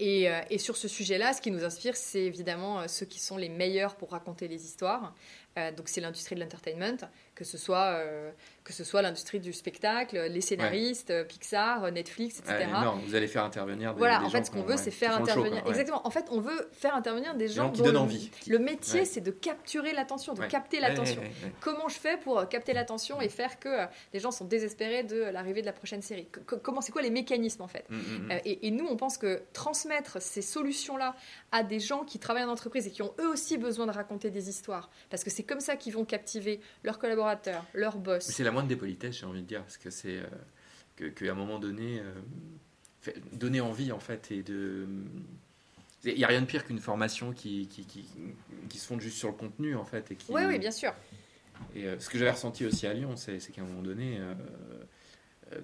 [0.00, 3.48] Et, et, sur ce sujet-là, ce qui nous inspire, c'est évidemment ceux qui sont les
[3.48, 5.12] meilleurs pour raconter les histoires.
[5.76, 6.98] donc c'est l'industrie de l'entertainment,
[7.34, 8.32] que ce soit euh,
[8.68, 12.66] que ce soit l'industrie du spectacle, les scénaristes, euh, Pixar, euh, Netflix, etc.
[12.70, 15.66] non, vous allez faire intervenir des, voilà, en fait, ce qu'on veut, c'est faire intervenir.
[15.66, 16.06] exactement.
[16.06, 18.30] En fait, on veut faire intervenir des gens qui donnent envie.
[18.46, 21.22] Le métier, c'est de capturer l'attention, de capter l'attention.
[21.60, 25.62] Comment je fais pour capter l'attention et faire que les gens sont désespérés de l'arrivée
[25.62, 26.28] de la prochaine série?
[26.62, 27.86] Comment, c'est quoi les mécanismes en fait?
[27.88, 28.32] Mm, mm, mm.
[28.44, 31.14] et, et, nous, on pense que transmettre ces solutions-là
[31.52, 34.30] à des gens qui travaillent en entreprise et qui ont eux aussi besoin de raconter
[34.30, 38.24] des histoires, parce que c'est comme ça qu'ils vont captiver leurs collaborateurs leur boss.
[38.24, 40.18] C'est la moindre des politesses, j'ai envie de dire, parce que c'est
[41.00, 44.86] euh, qu'à un moment donné, euh, donner envie en fait et de
[46.04, 48.04] il n'y a rien de pire qu'une formation qui, qui, qui,
[48.68, 50.10] qui, se fonde juste sur le contenu en fait.
[50.12, 50.92] Et qui, oui, oui, bien sûr.
[51.74, 54.20] Et euh, ce que j'avais ressenti aussi à Lyon, c'est qu'à un moment donné,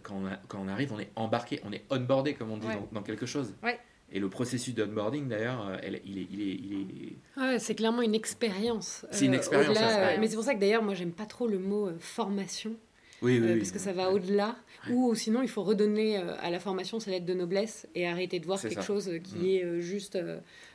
[0.03, 3.03] quand, on quand, on arrive, on est embarqué, on est onboardé, comme on dit, dans,
[3.03, 3.55] quelque chose.
[3.63, 3.79] Ouais.
[4.15, 6.03] Et le processus d'onboarding, d'ailleurs, il est.
[6.05, 7.59] Il est, il est...
[7.59, 9.07] c'est clairement une expérience.
[9.11, 9.79] C'est une euh, expérience.
[10.21, 12.77] mais c'est pour ça que d'ailleurs, moi, j'aime pas trop le mot euh, formation.
[13.25, 14.57] Oui, oui, parce que ça va au-delà.
[14.91, 18.45] Ou sinon, il faut redonner à la formation sa lettre de noblesse et arrêter de
[18.45, 19.47] voir quelque chose qui mm.
[19.47, 20.19] est juste.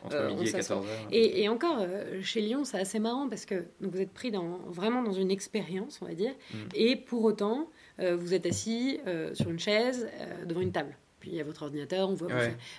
[0.03, 1.07] Entre midi et 14 heures.
[1.11, 1.85] Et, et, encore,
[2.21, 5.29] chez Lyon, c'est assez marrant parce que donc, vous êtes pris dans, vraiment dans une
[5.29, 6.33] expérience, on va dire.
[6.53, 6.57] Mm.
[6.73, 8.99] Et pour autant, vous êtes assis
[9.33, 10.07] sur une chaise
[10.47, 12.29] devant une table puis il y a votre ordinateur, on voit.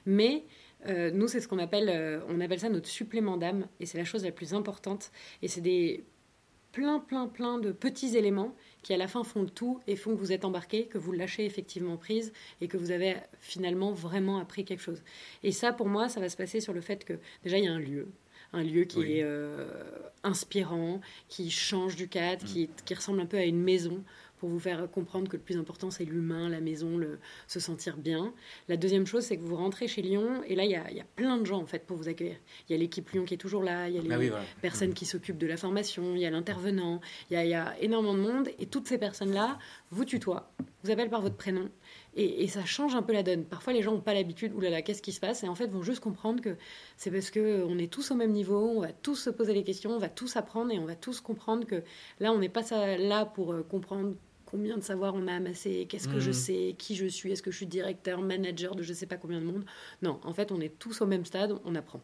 [0.06, 0.44] Mais
[0.86, 3.98] euh, nous, c'est ce qu'on appelle, euh, on appelle ça notre supplément d'âme, et c'est
[3.98, 5.10] la chose la plus importante.
[5.42, 6.04] Et c'est des
[6.72, 10.14] plein, plein, plein de petits éléments qui à la fin font le tout et font
[10.14, 14.38] que vous êtes embarqué, que vous lâchez effectivement prise et que vous avez finalement vraiment
[14.38, 15.02] appris quelque chose.
[15.42, 17.68] Et ça, pour moi, ça va se passer sur le fait que déjà il y
[17.68, 18.08] a un lieu,
[18.52, 19.68] un lieu qui est euh,
[20.22, 22.48] inspirant, qui change du cadre, mm.
[22.48, 24.02] qui, qui, ressemble un peu à une maison
[24.40, 27.98] pour vous faire comprendre que le plus important, c'est l'humain, la maison, le, se sentir
[27.98, 28.32] bien.
[28.68, 31.00] La deuxième chose, c'est que vous rentrez chez Lyon, et là, il y a, y
[31.00, 32.36] a, plein de gens, en fait, pour vous accueillir.
[32.68, 34.94] Il y a l'équipe Lyon qui est toujours là, il y a les ah personnes
[34.94, 37.00] qui s'occupent de la formation, il y a l'intervenant,
[37.30, 39.58] il y, y a, énormément de monde, et toutes ces personnes-là
[39.90, 40.50] vous tutoient,
[40.82, 41.68] vous appellent par votre prénom,
[42.16, 43.44] et, ça change un peu la donne.
[43.44, 45.44] Parfois, les gens n'ont pas l'habitude, oulala, qu'est-ce qui se passe?
[45.44, 46.56] Et en fait, vont juste comprendre que
[46.96, 49.90] c'est parce qu'on est tous au même niveau, on va tous se poser les questions,
[49.90, 51.82] on va tous apprendre, et on va tous comprendre que
[52.18, 52.62] là, on n'est pas
[52.98, 54.14] là pour euh, comprendre
[54.50, 56.34] combien de savoir on a amassé, qu'est-ce que je mhm.
[56.34, 59.40] sais, qui je suis, est-ce que je suis directeur, manager de je sais pas combien
[59.40, 59.64] de monde.
[60.02, 62.00] Non, en fait, on est tous au même stade, on apprend.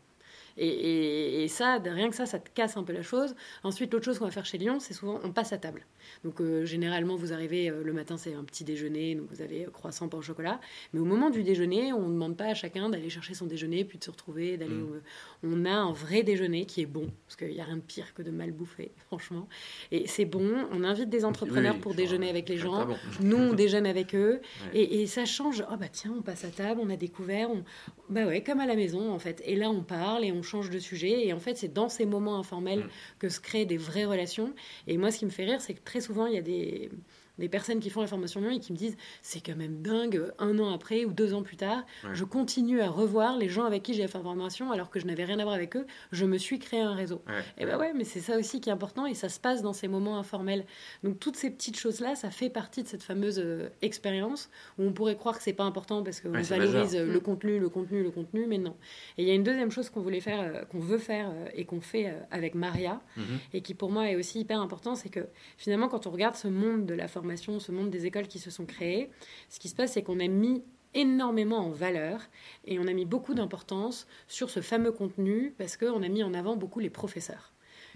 [0.59, 3.35] Et, ça, rien que ça, ça te casse un peu la chose.
[3.63, 5.87] Ensuite, l'autre chose qu'on va faire chez Lyon, c'est souvent on passe à table.
[6.25, 9.67] Donc euh, généralement, vous arrivez euh, le matin, c'est un petit déjeuner, donc vous avez
[9.73, 10.61] croissant, pain au chocolat.
[10.93, 13.85] Mais au moment du déjeuner, on ne demande pas à chacun d'aller chercher son déjeuner,
[13.85, 14.75] puis de se retrouver, d'aller.
[14.75, 15.03] Mm.
[15.43, 18.15] On a un vrai déjeuner qui est bon, parce qu'il n'y a rien de pire
[18.15, 19.49] que de mal bouffer, franchement.
[19.93, 20.67] Et c'est bon.
[20.73, 22.87] On invite des entrepreneurs pour déjeuner avec les gens.
[23.21, 24.41] Nous, on déjeune avec eux,
[24.75, 25.65] et, ça change.
[25.71, 27.63] Oh bah tiens, on passe à table, on a découvert, on...
[28.09, 29.43] bah ouais, comme à la maison en fait.
[29.45, 31.27] Et là, on parle et on change de sujet.
[31.27, 32.89] Et en fait, c'est dans ces moments informels mm.
[33.19, 34.55] que se créent des vraies relations.
[34.87, 36.91] Et moi, ce qui me fait rire, c'est que très souvent, il y a des,
[37.39, 40.33] des personnes qui font la formation Lyon et qui me disent c'est quand même dingue,
[40.39, 43.83] un an après ou deux ans plus tard, je continue à revoir les gens avec
[43.83, 46.25] qui j'ai fait la formation alors que je n'avais rien à voir avec eux, je
[46.25, 47.23] me suis créé un réseau.
[47.59, 49.73] Et ben ouais, mais c'est ça aussi qui est important et ça se passe dans
[49.73, 50.65] ces moments informels.
[51.03, 54.93] Donc toutes ces petites choses-là, ça fait partie de cette fameuse euh, expérience où on
[54.93, 57.23] pourrait croire que c'est pas important parce qu'on valorise euh, le mm.
[57.23, 58.77] contenu, le contenu, le contenu, mais non.
[59.19, 61.65] Et il y a une deuxième chose qu'on voulait faire, euh, qu'on veut faire et
[61.65, 63.23] qu'on fait avec Maria mm-hmm.
[63.55, 66.49] et qui pour moi est aussi hyper important, c'est que finalement quand on regarde ce
[66.49, 69.11] monde de la formation, ce monde des écoles qui se sont créées,
[69.49, 70.63] ce qui se passe, c'est qu'on a mis
[70.95, 72.21] énormément en valeur
[72.65, 76.35] et on a mis beaucoup d'importance sur ce fameux contenu parce qu'on a mis en
[76.35, 77.53] avant beaucoup les professeurs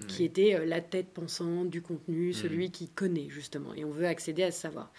[0.09, 2.71] qui étaient euh, la tête pensante du contenu, celui mmh.
[2.71, 4.93] qui connaît justement et on veut accéder à ce savoir.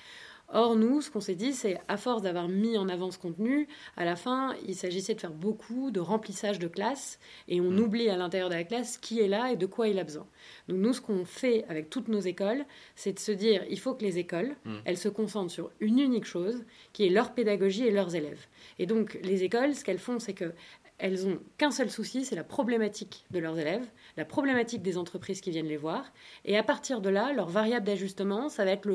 [0.54, 3.68] Or, nous, ce qu'on s'est dit, c'est à force d'avoir mis en avant ce contenu,
[3.96, 7.80] à la fin, il s'agissait de faire beaucoup de remplissage de classe et on mm.
[7.80, 10.28] oublie à l'intérieur de la classe qui est là et de quoi il a besoin.
[10.68, 13.94] Donc, nous, ce qu'on fait avec toutes nos écoles, c'est de se dire il faut
[13.94, 14.76] que les écoles, mm.
[14.84, 18.48] elles se concentrent sur une unique chose, qui est leur pédagogie et leurs élèves.
[18.78, 20.54] Et donc, les écoles, ce qu'elles font, c'est que
[21.02, 23.86] elles ont qu'un seul souci, c'est la problématique de leurs élèves,
[24.18, 26.14] la problématique des entreprises qui viennent les voir.
[26.46, 28.88] Et à partir de là, leur variable d'ajustement, ça va être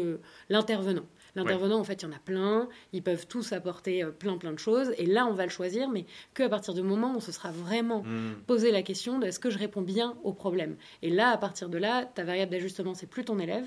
[0.49, 1.05] l'intervenant.
[1.37, 2.69] L'intervenant, en fait, il y en a plein.
[2.93, 4.93] Ils peuvent tous apporter euh, plein, plein de choses.
[4.97, 7.51] Et là, on va le choisir, mais qu'à partir du moment où on se sera
[7.51, 8.43] vraiment hmm.
[8.47, 10.77] posé la question de est-ce que je réponds bien au problème?
[11.03, 13.67] Et là, à partir de là, ta variable d'ajustement, c'est plus ton élève.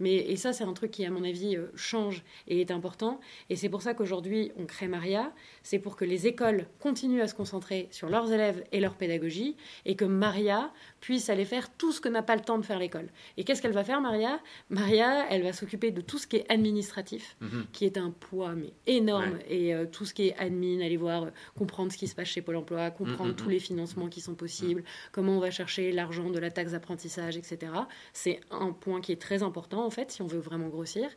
[0.00, 3.20] Mais, et ça, c'est un truc qui, à mon avis, euh, change et est important.
[3.48, 5.32] Et c'est pour ça qu'aujourd'hui, on crée Maria.
[5.62, 9.56] C'est pour que les écoles continuent à se concentrer sur leurs élèves et leur pédagogie.
[9.84, 12.80] Et que Maria puisse aller faire tout ce que n'a pas le temps de faire
[12.80, 13.08] l'école.
[13.36, 14.40] Et qu'est-ce qu'elle va faire, Maria?
[14.68, 17.66] Maria, elle va s'occuper de tout ce qui est administratif administratif, mhm.
[17.72, 19.38] qui est un poids mais énorme.
[19.48, 22.28] Et euh, tout ce qui est admin, aller voir, euh, comprendre ce qui se passe
[22.28, 25.92] chez Pôle emploi, comprendre mhm, tous les financements qui sont possibles, comment on va chercher
[25.92, 27.72] l'argent de la taxe d'apprentissage, etc.
[28.12, 31.08] C'est un point qui est très important, en fait, si on veut vraiment grossir.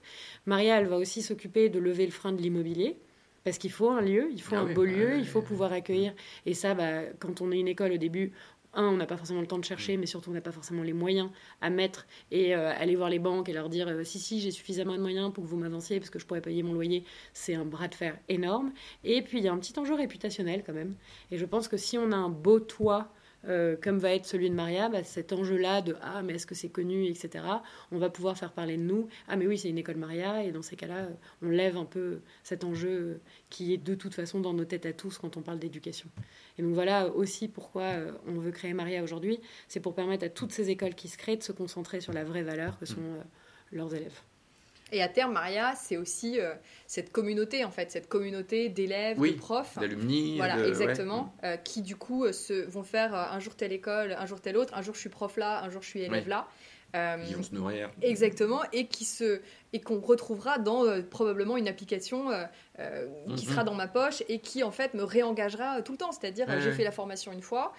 [0.45, 2.97] Maria, elle va aussi s'occuper de lever le frein de l'immobilier.
[3.43, 6.13] Parce qu'il faut un lieu, il faut ah un beau lieu, il faut pouvoir accueillir.
[6.45, 8.33] Et ça, bah, quand on est une école au début,
[8.73, 10.83] un, on n'a pas forcément le temps de chercher, mais surtout on n'a pas forcément
[10.83, 11.29] les moyens
[11.61, 14.51] à mettre et euh, aller voir les banques et leur dire euh, si si j'ai
[14.51, 17.03] suffisamment de moyens pour que vous m'avanciez parce que je pourrais payer mon loyer,
[17.33, 18.71] c'est un bras de fer énorme.
[19.03, 20.95] Et puis il y a un petit enjeu réputationnel quand même.
[21.31, 23.11] Et je pense que si on a un beau toit
[23.47, 26.55] euh, comme va être celui de Maria, bah, cet enjeu-là de ah mais est-ce que
[26.55, 27.43] c'est connu, etc.
[27.91, 29.07] On va pouvoir faire parler de nous.
[29.27, 31.07] Ah mais oui c'est une école Maria et dans ces cas-là
[31.41, 34.93] on lève un peu cet enjeu qui est de toute façon dans nos têtes à
[34.93, 36.09] tous quand on parle d'éducation.
[36.57, 40.29] Et donc voilà aussi pourquoi euh, on veut créer Maria aujourd'hui, c'est pour permettre à
[40.29, 42.99] toutes ces écoles qui se créent de se concentrer sur la vraie valeur que sont
[42.99, 43.23] euh,
[43.71, 44.21] leurs élèves.
[44.91, 46.53] Et à terme, Maria, c'est aussi euh,
[46.85, 49.77] cette communauté, en fait, cette communauté d'élèves, de profs.
[49.79, 50.37] D'alumni.
[50.37, 51.33] Voilà, exactement.
[51.43, 54.57] Euh, qui, du coup, euh, se, vont faire un jour telle école, un jour telle
[54.57, 54.73] autre.
[54.75, 56.47] Un jour, je suis prof là, un jour, je suis élève là.
[56.93, 57.89] Qui vont se nourrir.
[58.01, 58.61] Exactement.
[58.73, 59.41] Et qui se,
[59.73, 62.43] et qu'on retrouvera dans euh, probablement une application euh,
[62.79, 63.67] euh, qui sera mhm.
[63.67, 66.11] dans ma poche et qui en fait me réengagera tout le temps.
[66.11, 67.73] C'est-à-dire j'ai fait la formation une fois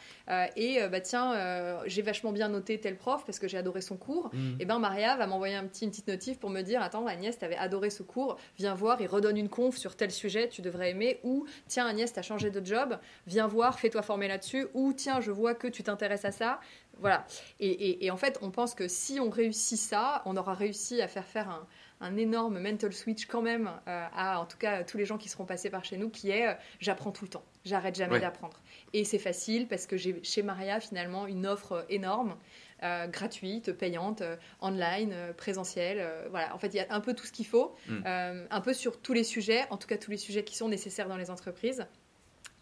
[0.56, 4.30] et bah tiens j'ai vachement bien noté tel prof parce que j'ai adoré son cours.
[4.32, 4.56] Mhm.
[4.60, 7.36] Et ben Maria va m'envoyer un petit, une petite notif pour me dire attends Agnès
[7.36, 10.90] t'avais adoré ce cours, viens voir et redonne une conf sur tel sujet tu devrais
[10.90, 15.20] aimer ou tiens Agnès t'as changé de job, viens voir fais-toi former là-dessus ou tiens
[15.20, 16.60] je vois que tu t'intéresses à ça.
[17.02, 17.26] Voilà.
[17.60, 21.08] Et, et, en fait, on pense que si on réussit ça, on aura réussi à
[21.08, 21.66] faire faire un,
[22.02, 25.28] un énorme mental switch quand même euh, à, en tout cas, tous les gens qui
[25.28, 28.60] seront passés par chez nous, qui est euh, j'apprends tout le temps, j'arrête jamais d'apprendre.
[28.92, 32.36] Et c'est facile parce que j'ai chez Maria finalement une offre énorme.
[32.82, 34.24] Euh, gratuite, payante,
[34.60, 36.04] online, présentielle.
[36.30, 38.02] voilà, en fait, il y a un peu tout ce qu'il faut, mm.
[38.50, 41.08] un peu sur tous les sujets, en tout cas tous les sujets qui sont nécessaires
[41.08, 41.86] dans les entreprises.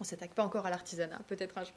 [0.00, 1.74] On s'attaque pas encore à l'artisanat, peut-être un jour.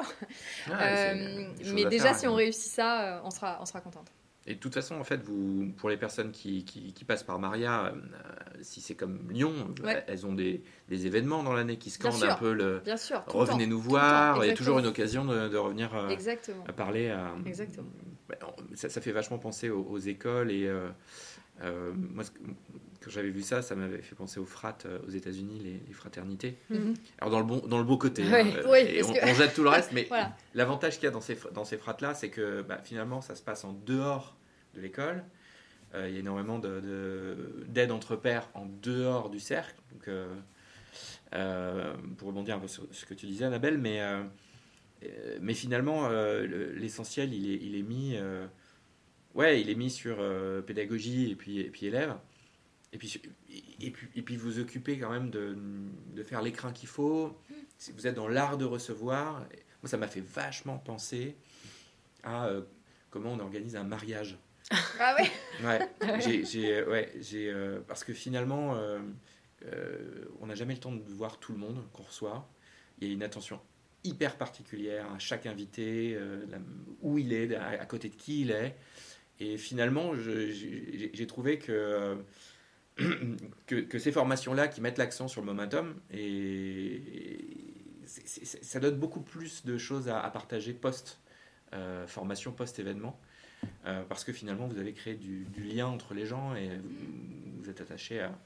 [0.71, 4.12] Ah, mais déjà, si on réussit ça, on sera, on sera contente.
[4.45, 7.86] Et de toute façon, en fait, vous, pour les personnes qui, qui, passent par Maria,
[7.86, 7.91] euh,
[8.62, 9.53] si c'est comme Lyon,
[10.07, 12.81] elles ont des, des événements dans l'année qui scandent un peu le.
[12.83, 13.23] Bien sûr.
[13.27, 14.43] Revenez nous voir.
[14.43, 16.13] Il y a toujours une occasion de, revenir euh,
[16.67, 17.09] à parler.
[17.09, 17.88] À, Exactement.
[18.73, 20.67] Ça, ça, fait vachement penser aux, écoles et.
[21.62, 22.23] Euh, moi,
[23.03, 26.57] quand j'avais vu ça, ça m'avait fait penser aux frates aux États-Unis, les, fraternités.
[26.69, 26.93] Mhm.
[27.19, 28.45] Alors dans le bon, dans le beau côté, hein,
[28.77, 30.07] et on, jette tout le reste, mais
[30.53, 33.35] l'avantage qu'il y a dans ces dans ces frates là, c'est que bah, finalement, ça
[33.35, 34.35] se passe en dehors
[34.75, 35.23] de l'école.
[35.95, 39.75] Euh, il y a énormément d'aide entre pairs en dehors du cercle.
[39.91, 40.33] Donc, euh,
[41.35, 44.01] euh, pour rebondir un peu sur ce que tu disais, Annabelle, mais,
[45.41, 48.15] mais finalement, l'essentiel, il est, il est mis,
[49.35, 50.17] ouais, il est mis sur
[50.65, 52.13] pédagogie et puis, et puis élèves.
[52.93, 53.21] Et puis,
[53.82, 55.58] et, puis, et puis vous occupez quand même de,
[56.15, 57.38] de faire l'écran qu'il faut.
[57.77, 59.39] Si vous êtes dans l'art de recevoir,
[59.82, 61.36] moi ça m'a fait vachement penser
[62.23, 62.49] à
[63.13, 64.38] comment on organise un mariage.
[64.99, 65.29] Ah ouais
[65.63, 68.99] Ouais, j'ai, ouais j'ai, euh, parce que finalement, euh,
[69.65, 72.49] euh, on n'a jamais le temps de voir tout le monde qu'on reçoit.
[72.99, 73.60] Il y a une attention
[74.03, 76.17] hyper particulière à chaque invité,
[77.01, 78.75] où il est, à, côté de qui il est.
[79.39, 82.17] Et finalement, j'ai trouvé que,
[83.67, 87.01] que, ces formations-là qui mettent l'accent sur le momentum, et,
[88.06, 93.19] ça donne beaucoup plus de choses à, à partager post-formation, post-événement.
[93.86, 96.69] Euh, parce que finalement vous avez créé du, lien entre les gens et
[97.58, 98.38] vous, êtes attaché à,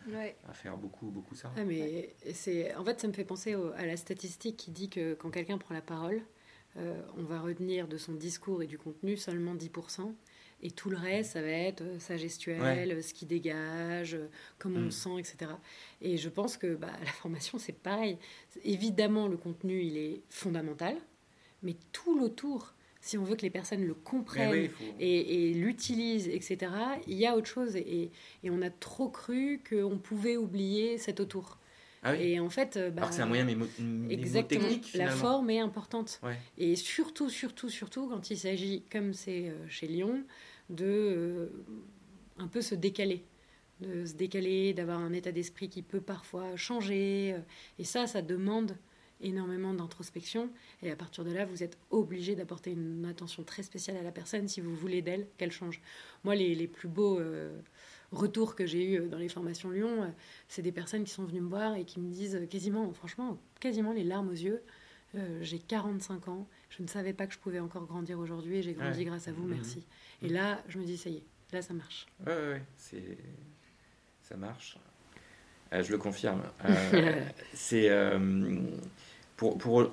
[0.47, 1.51] à, faire beaucoup, beaucoup ça.
[1.57, 5.15] Ah, mais c'est, en fait, ça me fait penser à la statistique qui dit que
[5.15, 6.21] quand quelqu'un prend la parole,
[6.77, 10.13] euh, on va retenir de son discours et du contenu seulement 10%.
[10.63, 14.17] Et tout le reste, ça va être euh, sa gestuelle, ce qui dégage,
[14.57, 14.91] comment on mm.
[14.91, 15.51] sent, etc.
[16.01, 18.17] Et je pense que bah, la formation, c'est pareil.
[18.63, 20.95] Évidemment, le contenu, il est fondamental,
[21.61, 26.71] mais tout l'autour, si on veut que les personnes le comprennent et, l'utilisent, etc.,
[27.07, 27.75] il y a autre chose.
[27.75, 28.11] Et,
[28.43, 31.59] on a trop cru qu'on pouvait oublier cet autour.
[32.03, 33.47] Ah et en fait, bah, c'est un moyen
[34.09, 36.19] exactement, La forme est importante.
[36.57, 40.23] Et surtout, surtout, surtout quand il s'agit, comme c'est euh, chez Lyon,
[40.69, 41.49] de euh,
[42.37, 43.25] un peu se décaler
[43.79, 47.33] de se décaler, d'avoir un état d'esprit qui peut parfois changer.
[47.33, 47.39] Euh,
[47.79, 48.75] et ça, ça demande
[49.21, 50.49] énormément d'introspection.
[50.83, 54.11] Et à partir de là, vous êtes obligé d'apporter une attention très spéciale à la
[54.11, 55.81] personne si vous voulez d'elle qu'elle change.
[56.23, 57.59] Moi, les, les plus beaux euh,
[58.11, 60.13] retours que j'ai eus dans les formations Lyon,
[60.47, 63.91] c'est des personnes qui sont venues me voir et qui me disent quasiment, franchement, quasiment
[63.91, 64.61] les larmes aux yeux.
[65.15, 68.61] Euh, j'ai 45 ans, je ne savais pas que je pouvais encore grandir aujourd'hui et
[68.61, 69.83] j'ai grandi grâce à vous, merci.
[70.21, 72.07] Et là, je me dis, ça y est, là, ça marche.
[72.25, 73.17] Ouais, ouais, c'est...
[74.23, 74.77] ça marche.
[75.71, 76.41] je le confirme.
[77.53, 77.89] c'est
[79.37, 79.91] pour, pour,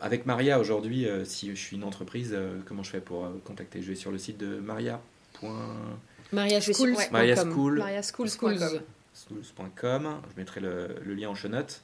[0.00, 2.36] avec Maria aujourd'hui, si je suis une entreprise,
[2.66, 3.80] comment je fais pour contacter?
[3.80, 5.00] Je vais sur le site de Maria.
[6.32, 6.96] Maria Schools.
[7.10, 7.78] Maria School.
[7.78, 8.80] Maria Schools.com.
[9.14, 10.20] Schools.com.
[10.30, 11.82] Je mettrai le, le, lien en show notes.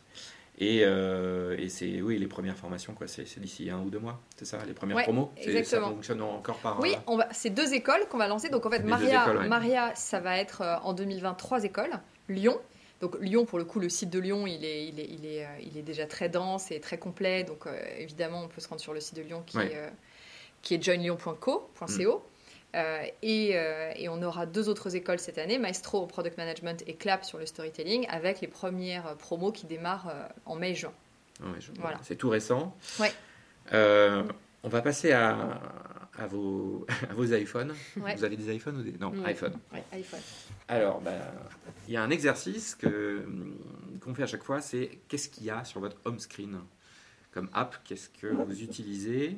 [0.62, 4.20] Et, euh, et c'est oui les premières formations quoi, c'est d'ici un ou deux mois,
[4.36, 5.32] c'est ça, les premières promos.
[5.36, 5.88] Exactement.
[5.88, 6.78] Ça fonctionne encore par.
[6.78, 8.48] Oui, on va, c'est deux écoles qu'on va lancer.
[8.48, 11.90] Donc en fait Maria, Maria, ça va être euh, en 2020 trois écoles.
[12.28, 12.60] Lyon.
[13.00, 15.44] Donc Lyon, pour le coup, le site de Lyon, il est, il est, il est,
[15.44, 17.42] euh, il est déjà très dense et très complet.
[17.42, 17.66] Donc
[17.98, 19.90] évidemment, on peut se rendre sur le site de Lyon qui, est,
[20.62, 21.70] qui est joinlyon.co.
[22.74, 26.94] Euh, euh, et, on aura deux autres écoles cette année, Maestro au Product Management et
[26.94, 30.92] CLAP sur le storytelling, avec les premières promos qui démarrent euh, en mai-juin.
[31.78, 31.98] Voilà.
[32.02, 32.74] C'est tout récent.
[33.00, 33.12] Ouais.
[34.62, 35.60] on va passer à,
[36.16, 37.74] à, vos, à vos iPhones.
[37.96, 38.92] Vous avez des iPhones ou des...
[38.92, 39.58] Non, iPhone.
[39.92, 40.20] iPhone.
[40.68, 41.10] Alors, bah,
[41.88, 43.26] il y a un exercice que,
[44.00, 46.58] qu'on fait à chaque fois, c'est qu'est-ce qu'il y a sur votre home screen?
[47.32, 49.36] Comme app, qu'est-ce que vous utilisez?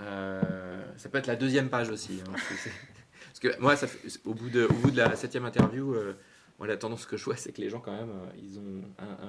[0.00, 2.20] Euh, ça peut être la deuxième page aussi.
[2.26, 3.86] Hein, parce que moi, ça
[4.24, 6.14] au, bout de, au bout de la septième interview, euh,
[6.58, 8.82] moi, la tendance que je vois, c'est que les gens, quand même, euh, ils ont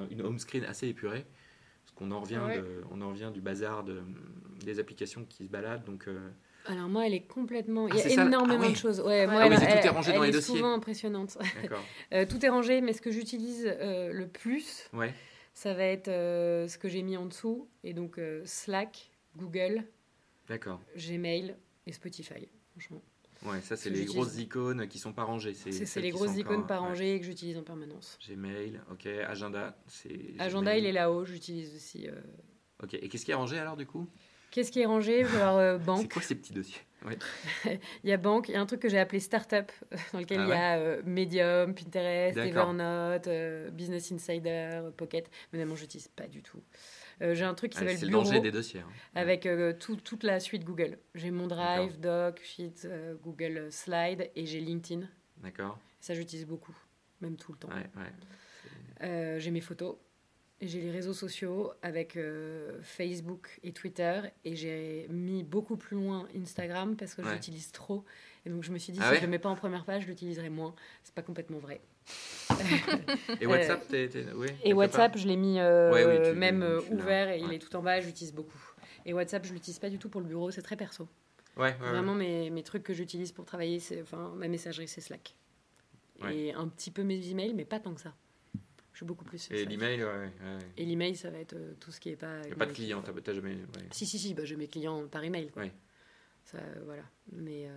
[0.10, 1.26] une home screen assez épurée.
[1.84, 2.40] Parce qu'on en, revient
[2.92, 4.04] on en revient du bazar de,
[4.64, 5.84] des applications qui se baladent.
[5.84, 6.08] Donc,
[6.68, 7.88] alors moi, elle est complètement.
[7.90, 9.02] Ah, il y a énormément ah de choses.
[9.02, 10.58] Ouais, moi, elle, tout est rangé dans les dossiers.
[10.58, 11.40] Souvent impressionnante.
[12.30, 14.90] tout est rangé, mais ce que j'utilise le plus,
[15.56, 19.84] ça va être ce que j'ai mis en dessous, et donc Slack, Google,
[20.52, 20.82] D'accord.
[20.98, 21.56] Gmail
[21.88, 23.02] et Spotify, franchement.
[23.46, 25.54] Ouais, ça c'est les grosses icônes qui sont pas rangées.
[25.54, 28.20] C'est les grosses icônes pas rangées que j'utilise en permanence.
[28.28, 29.08] Gmail, ok.
[29.28, 30.34] Agenda, c'est.
[30.40, 32.06] Agenda, il est là-haut, j'utilise aussi.
[32.06, 32.12] Euh.
[32.84, 32.96] Ok.
[32.96, 34.10] Et qu'est-ce qui est rangé alors du coup?
[34.52, 35.24] Qu'est-ce qui est rangé?
[35.24, 36.02] Je euh, banque.
[36.02, 36.82] C'est quoi ces petits dossiers?
[38.04, 39.72] Il y a banque, il y a un truc que j'ai appelé startup,
[40.14, 45.28] dans lequel ah il y a euh, Medium, Pinterest, Evernote, Business Insider, Pocket.
[45.52, 46.62] Mais non, je n'utilise pas du tout.
[47.22, 48.24] Euh, j'ai un truc qui s'appelle Bureau.
[48.24, 48.80] C'est le danger des dossiers.
[48.82, 48.90] Hein.
[49.16, 50.98] Avec euh, toute la suite Google.
[51.16, 55.08] J'ai mon Drive, Doc, Sheets, euh, Google Slide et j'ai LinkedIn.
[55.38, 55.80] D'accord.
[56.00, 56.76] Ça, j'utilise beaucoup,
[57.22, 57.70] même tout le temps.
[57.70, 57.90] Ouais,
[59.02, 59.40] ouais.
[59.40, 59.96] j'ai mes photos.
[60.62, 62.20] J'ai les réseaux sociaux avec
[62.84, 68.06] Facebook et Twitter et j'ai mis beaucoup plus loin Instagram parce que j'utilise trop.
[68.46, 69.86] Et donc je me suis dit, ah si je ne le mets pas en première
[69.86, 70.74] page, je l'utiliserai moins.
[71.04, 71.82] C'est pas complètement vrai
[73.40, 73.94] et WhatsApp,
[74.64, 78.00] Et WhatsApp, je l'ai mis euh, même euh, ouvert et il est tout en bas,
[78.02, 78.60] j'utilise beaucoup.
[79.06, 81.08] Et WhatsApp, je l'utilise pas du tout pour le bureau, c'est très perso.
[81.58, 85.36] Ouais, Vraiment, Mes, mes, trucs que j'utilise pour travailler, c'est, enfin, ma messagerie, c'est Slack.
[86.30, 88.14] Et un petit peu mes emails, mais pas tant que ça.
[88.94, 89.50] Je suis beaucoup plus.
[89.52, 90.06] Et l'email,
[90.78, 92.42] Et l'email, ça va être euh, tout ce qui est pas.
[92.46, 93.58] Il a pas de clients, t'as, jamais.
[93.92, 95.50] Si, si, si, bah, j'ai mes clients par email.
[95.50, 95.64] Quoi.
[96.44, 97.04] Ça, voilà.
[97.32, 97.70] Mais.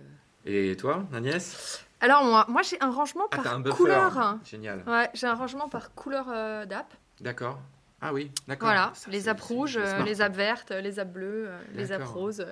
[0.45, 4.37] Et toi, Agnès Alors moi, moi j'ai un rangement ah, par couleur.
[4.45, 4.83] Génial.
[4.87, 6.93] Ouais, j'ai un rangement par couleur euh, d'app.
[7.19, 7.59] D'accord.
[8.01, 8.67] Ah oui, d'accord.
[8.67, 12.45] Voilà, les apps rouges, les apps vertes, les apps bleues, euh, les apps roses.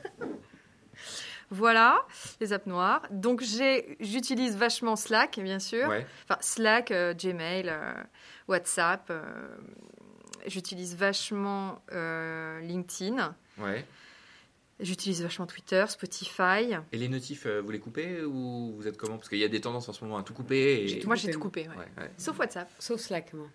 [1.50, 2.06] voilà,
[2.40, 3.02] les apps noires.
[3.10, 5.86] Donc j'utilise vachement Slack, bien sûr.
[6.24, 7.70] Enfin, Slack, euh, Gmail,
[8.48, 9.12] WhatsApp.
[10.46, 13.34] j'utilise vachement LinkedIn.
[13.58, 13.84] Ouais.
[14.80, 16.76] J'utilise vachement Twitter, Spotify.
[16.92, 19.16] Et les notifs, euh, vous les coupez ou vous êtes comment?
[19.16, 20.98] Parce qu'il y a des tendances en ce moment à tout couper.
[20.98, 21.06] Et...
[21.06, 22.10] Moi, j'ai tout coupé, ouais.
[22.18, 22.70] Sauf WhatsApp.
[22.78, 23.46] Sauf Slack, moi.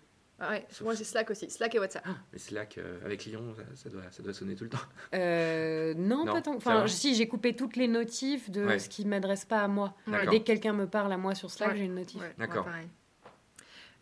[0.42, 2.02] Ah ouais, moi j'ai Slack aussi, Slack et WhatsApp.
[2.06, 4.78] Ah, mais Slack euh, avec Lyon, ça, doit, ça doit sonner tout le temps.
[5.12, 6.56] Euh, non, pas tant.
[6.56, 9.94] Enfin, si j'ai coupé toutes les notifs de ce qui ne m'adresse pas à moi.
[10.30, 12.22] Dès que quelqu'un me parle à moi sur Slack, j'ai une notif.
[12.38, 12.66] D'accord.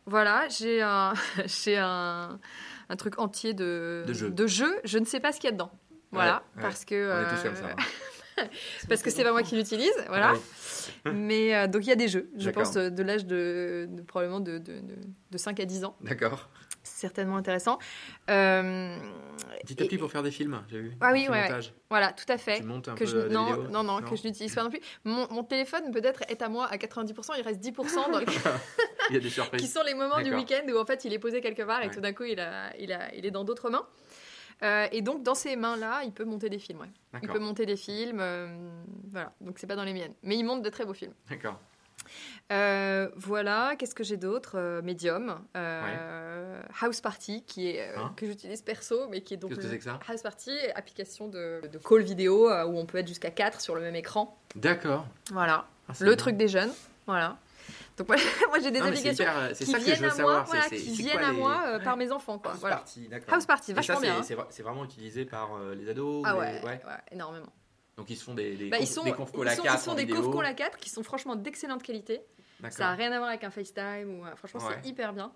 [0.06, 1.12] Voilà, j'ai un,
[1.66, 2.38] un,
[2.88, 4.30] un, truc entier de, de jeux.
[4.30, 4.80] de jeux.
[4.84, 5.70] Je ne sais pas ce qu'il y a dedans.
[6.12, 6.94] Voilà, parce que.
[6.94, 7.70] On est tous comme ça.
[7.70, 7.82] Hein.
[8.88, 10.34] parce que c'est pas moi qui l'utilise, voilà.
[11.12, 14.58] Mais euh, donc il y a des jeux, je pense, de, l'âge de, probablement de,
[14.58, 14.80] de,
[15.30, 15.96] de, 5 à 10 ans.
[16.00, 16.48] D'accord.
[16.82, 17.78] Certainement intéressant.
[18.30, 18.96] Euh,
[19.62, 20.96] Petit tapis pour faire des films, j'ai vu.
[21.00, 21.48] Ah oui, ouais,
[21.90, 22.60] Voilà, tout à fait.
[22.60, 23.28] Tu montes un que peu je...
[23.28, 24.80] non, non, non, que je n'utilise pas non plus.
[25.04, 28.26] Mon, mon téléphone peut-être est à moi à 90%, il reste 10% dans le...
[29.10, 29.60] il y a des surprises.
[29.62, 31.90] qui sont les moments du week-end où en fait il est posé quelque part et
[31.90, 33.86] tout d'un coup il, a, il, a, il est dans d'autres mains.
[34.62, 36.86] Euh, et donc, dans ces mains-là, il peut monter des films.
[37.22, 38.18] Il peut monter des films.
[38.20, 38.48] Euh,
[39.10, 40.14] voilà, donc c'est pas dans les miennes.
[40.22, 41.14] Mais il monte de très beaux films.
[41.28, 41.58] D'accord.
[42.50, 44.80] Euh, voilà, qu'est-ce que j'ai d'autre?
[44.82, 45.40] Medium,
[46.80, 48.12] House Party, qui est, hein?
[48.16, 49.50] que j'utilise perso, mais qui est donc.
[49.50, 50.00] Qu'est-ce que c'est que ça?
[50.08, 53.82] House Party, application de, de call vidéo où on peut être jusqu'à 4 sur le
[53.82, 54.38] même écran.
[54.56, 55.06] D'accord.
[55.32, 55.66] Voilà.
[55.88, 56.72] Ah, le truc des jeunes.
[57.06, 57.38] Voilà.
[57.98, 58.08] Donc
[58.48, 59.24] moi, j'ai des applications
[59.54, 62.38] qui viennent à moi, qui viennent à moi par mes enfants.
[62.38, 62.52] Quoi.
[62.52, 62.76] House voilà.
[62.76, 63.34] Party, d'accord.
[63.34, 64.18] House Party, vachement bien.
[64.18, 64.46] Hein.
[64.50, 66.80] C'est vraiment utilisé par euh, les ados Ah ouais, ouais.
[67.10, 67.52] énormément.
[67.96, 70.46] Donc ils se font des, des, bah, ils sont, des à 4 Ils font des
[70.46, 72.22] à 4 qui sont franchement d'excellente qualité.
[72.70, 74.20] Ça n'a rien à voir avec un FaceTime.
[74.20, 75.32] Ou, franchement, c'est hyper bien.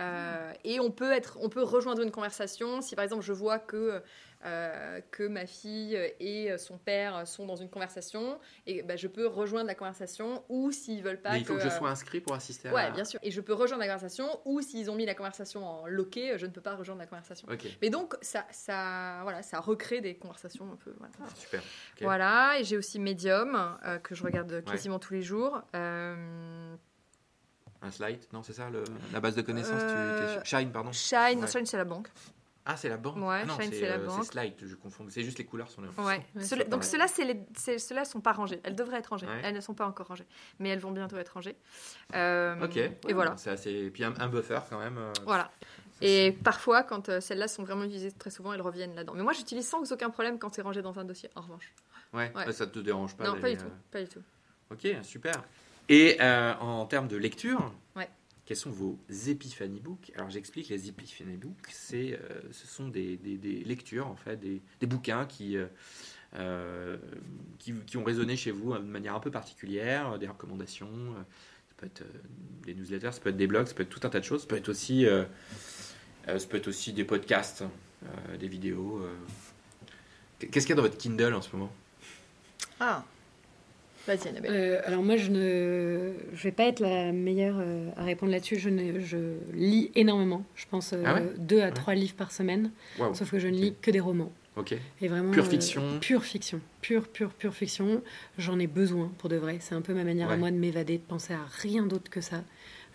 [0.00, 2.80] Euh, et on peut, être, on peut rejoindre une conversation.
[2.82, 4.02] Si par exemple je vois que,
[4.44, 9.26] euh, que ma fille et son père sont dans une conversation, et bah, je peux
[9.26, 11.32] rejoindre la conversation ou s'ils veulent pas.
[11.32, 13.18] Mais il faut que, je sois inscrit pour assister à Ouais, bien sûr.
[13.22, 16.46] Et je peux rejoindre la conversation ou s'ils ont mis la conversation en loqué, je
[16.46, 17.48] ne peux pas rejoindre la conversation.
[17.80, 20.92] Mais donc ça, ça, voilà, ça recrée des conversations un peu.
[20.98, 21.14] Voilà.
[21.22, 21.62] Ah, super.
[22.02, 25.62] Voilà, et j'ai aussi Medium euh, que je regarde quasiment tous les jours.
[27.86, 28.68] Un slide Non, c'est ça
[29.12, 30.92] la base de connaissances euh, Shine, pardon.
[30.92, 32.08] Shine, Shine c'est la banque.
[32.68, 34.24] Ah, c'est la banque Ouais, ah Shine, c'est la euh, banque.
[34.24, 35.06] C'est Slide, je confonds.
[35.08, 36.26] C'est juste les couleurs sont les Ouais.
[36.66, 37.40] donc ceux-là, les...
[37.56, 38.60] ceux sont pas rangés.
[38.64, 39.28] Elles devraient être rangées.
[39.44, 40.26] Elles ne sont pas encore rangées,
[40.58, 41.56] mais elles vont bientôt être rangées.
[42.14, 42.76] Euh, ok.
[42.76, 43.36] Et voilà.
[43.36, 43.90] C'est assez.
[43.90, 44.98] Puis un, buffer quand même.
[45.24, 45.50] Voilà.
[46.02, 49.14] Et parfois, quand celles-là sont vraiment utilisées très souvent, elles reviennent là-dedans.
[49.14, 51.30] Mais moi, j'utilise sans aucun problème quand c'est rangé dans un dossier.
[51.36, 51.72] En revanche.
[52.12, 52.32] Ouais.
[52.34, 52.52] ouais.
[52.52, 53.70] Ça te dérange pas Non, pas du tout.
[53.90, 54.22] Pas du tout.
[54.70, 55.44] Ok, super.
[55.88, 57.72] Et en termes de lecture.
[57.94, 58.08] Ouais
[58.46, 60.12] quels sont vos épiphanies books?
[60.14, 64.62] Alors j'explique, les épiphanies books, c'est, euh, ce sont des, des, lectures, en fait, des,
[64.80, 65.66] des bouquins qui, euh,
[66.36, 66.96] euh,
[67.58, 70.88] qui, qui, ont résonné chez vous de manière un peu particulière, des recommandations,
[71.68, 72.04] ça peut être
[72.64, 74.42] des newsletters, ça peut être des blogs, ça peut être tout un tas de choses,
[74.42, 75.06] ça peut être aussi,
[76.26, 77.64] ça peut être aussi des podcasts,
[78.38, 79.04] des vidéos.
[80.38, 81.72] Qu'est-ce qu'il y a dans votre Kindle en ce moment?
[82.78, 83.04] Ah
[84.06, 84.50] Vas-y, Annabelle.
[84.54, 88.56] Euh, alors moi, je ne je vais pas être la meilleure euh, à répondre là-dessus.
[88.56, 89.18] Je, je
[89.52, 90.44] lis énormément.
[90.54, 92.70] Je pense euh, ah deux à trois livres par semaine.
[93.14, 94.32] Sauf que je ne lis que des romans.
[94.56, 94.74] Ok.
[95.02, 95.82] Et vraiment, pure fiction.
[96.00, 96.60] pure fiction.
[96.80, 98.02] Pure, pure, pure fiction.
[98.38, 99.58] J'en ai besoin pour de vrai.
[99.60, 102.20] C'est un peu ma manière à moi de m'évader, de penser à rien d'autre que
[102.20, 102.42] ça.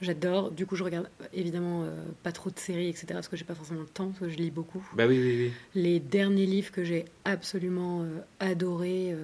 [0.01, 0.49] J'adore.
[0.49, 1.85] Du coup, je regarde évidemment
[2.23, 3.05] pas trop de séries, etc.
[3.09, 4.83] Parce que j'ai pas forcément le temps, parce que je lis beaucoup.
[4.95, 5.51] Bah oui, oui, oui.
[5.75, 8.07] Les derniers livres que j'ai absolument
[8.39, 9.15] adorés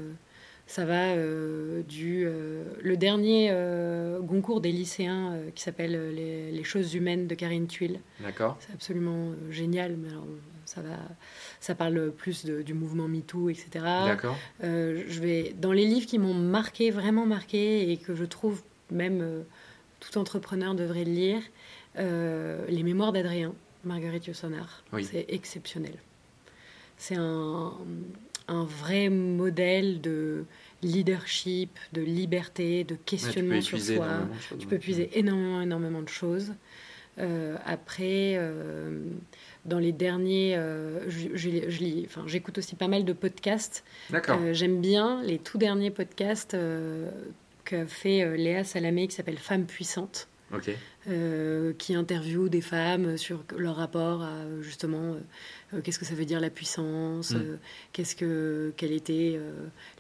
[0.68, 6.94] ça va euh, du euh, le dernier euh, Goncourt des lycéens qui s'appelle les, choses
[6.94, 8.02] humaines de Karine Tuile.
[8.20, 8.58] D'accord.
[8.60, 10.28] C'est absolument génial, mais alors
[10.66, 10.98] ça va,
[11.62, 13.70] ça parle plus du mouvement MeToo, etc.
[14.06, 14.36] D'accord.
[14.62, 18.62] je vais dans les livres qui m'ont marqué, vraiment marqué, et que je trouve
[18.92, 19.46] même
[20.02, 21.42] tout entrepreneur devrait lire,
[21.98, 23.54] les Mémoires d'Adrien,
[23.86, 24.84] Marguerite Yourcenar.
[25.02, 25.94] C'est exceptionnel.
[26.98, 27.72] C'est un
[28.48, 30.46] un vrai modèle de
[30.82, 34.08] leadership, de liberté, de questionnement sur soi.
[34.60, 36.54] tu peux puiser énormément, énormément de choses.
[37.20, 39.00] Euh, après, euh,
[39.66, 43.84] dans les derniers, euh, j'écoute aussi pas mal de podcasts.
[44.52, 46.56] J'aime bien les tout derniers podcasts
[47.66, 50.28] qu'a fait Léa Salamé qui s'appelle Femmes puissantes.
[51.78, 55.16] Qui interviewe des femmes sur leur rapport à justement
[55.74, 57.38] euh, qu'est-ce que ça veut dire la puissance, mm.
[57.38, 57.58] euh,
[57.92, 59.52] qu'est-ce que, quelles étaient euh,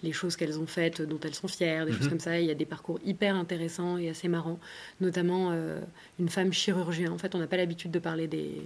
[0.02, 2.10] les choses qu'elles ont faites dont elles sont fières, des choses mm-hmm.
[2.10, 2.40] comme ça.
[2.40, 4.60] Il y a des parcours hyper intéressants et assez marrants,
[5.02, 5.54] notamment
[6.20, 7.12] une femme chirurgien.
[7.12, 8.62] En fait, on n'a pas l'habitude de parler des,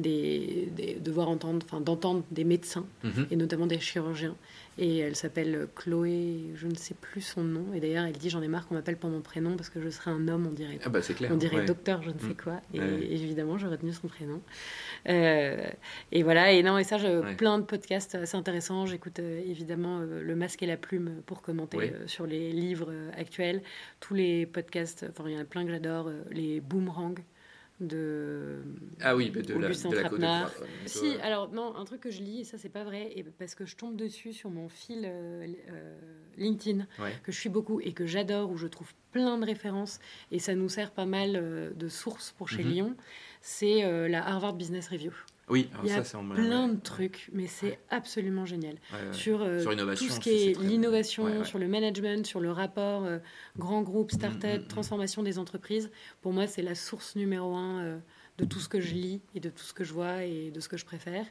[0.00, 0.68] des,
[1.00, 3.26] de voir entendre, enfin d'entendre des médecins mm-hmm.
[3.30, 4.36] et notamment des chirurgiens.
[4.78, 7.66] Et elle s'appelle Chloé, je ne sais plus son nom.
[7.74, 9.90] Et d'ailleurs, elle dit J'en ai marre qu'on m'appelle par mon prénom parce que je
[9.90, 10.78] serais un homme, on dirait.
[10.84, 11.30] Ah bah c'est clair.
[11.32, 12.36] On dirait docteur, je ne sais mm.
[12.42, 12.60] quoi.
[12.72, 12.80] Et
[13.12, 14.40] évidemment, j'ai retenu son prénom.
[15.06, 18.86] et voilà et non, et ça, je, plein de podcasts assez intéressants.
[18.86, 22.92] J'écoute euh, évidemment euh, Le Masque et la Plume pour commenter euh, sur les livres
[23.16, 23.62] actuels.
[24.00, 26.10] Tous les podcasts, enfin, il y en a plein que j'adore.
[26.30, 27.18] les Boomerang
[27.80, 28.62] de
[29.00, 30.48] ah oui de la, de
[30.86, 33.54] si alors non un truc que je lis et ça c'est pas vrai et parce
[33.54, 35.10] que je tombe dessus sur mon fil
[36.36, 36.86] LinkedIn
[37.22, 39.98] que je suis beaucoup et que j'adore où je trouve plein de références
[40.30, 42.70] et ça nous sert pas mal de sources pour chez mhm.
[42.70, 42.96] Lyon
[43.40, 45.12] c'est la Harvard Business Review
[45.50, 48.76] oui, il y a ça, plein de trucs, mais c'est absolument génial.
[49.12, 49.62] Sur, euh,
[49.96, 53.18] tout ce qui est, l'innovation, sur le management, sur le rapport euh,
[53.58, 54.68] grand groupe, start-up, mm, mm, mm.
[54.68, 55.90] transformation des entreprises.
[56.22, 57.98] Pour moi, c'est la source numéro un euh,
[58.38, 60.60] de tout ce que je lis et de tout ce que je vois et de
[60.60, 61.26] ce que je préfère.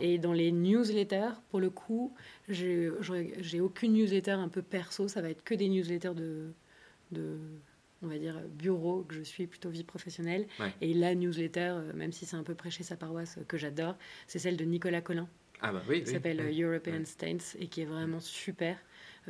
[0.00, 2.14] Et dans les newsletters, pour le coup,
[2.48, 2.90] j'ai
[3.60, 5.08] aucune newsletter un peu perso.
[5.08, 6.52] Ça va être que des newsletters de,
[7.12, 7.38] de
[8.02, 10.46] on va dire, bureau que je suis, plutôt vie professionnelle.
[10.80, 13.96] Et la newsletter, euh, même si c'est un peu prêcher sa paroisse, euh, que j'adore,
[14.26, 15.28] c'est celle de Nicolas Collin.
[15.60, 18.76] Ah bah oui, qui s'appelle euh, European States et qui est vraiment super.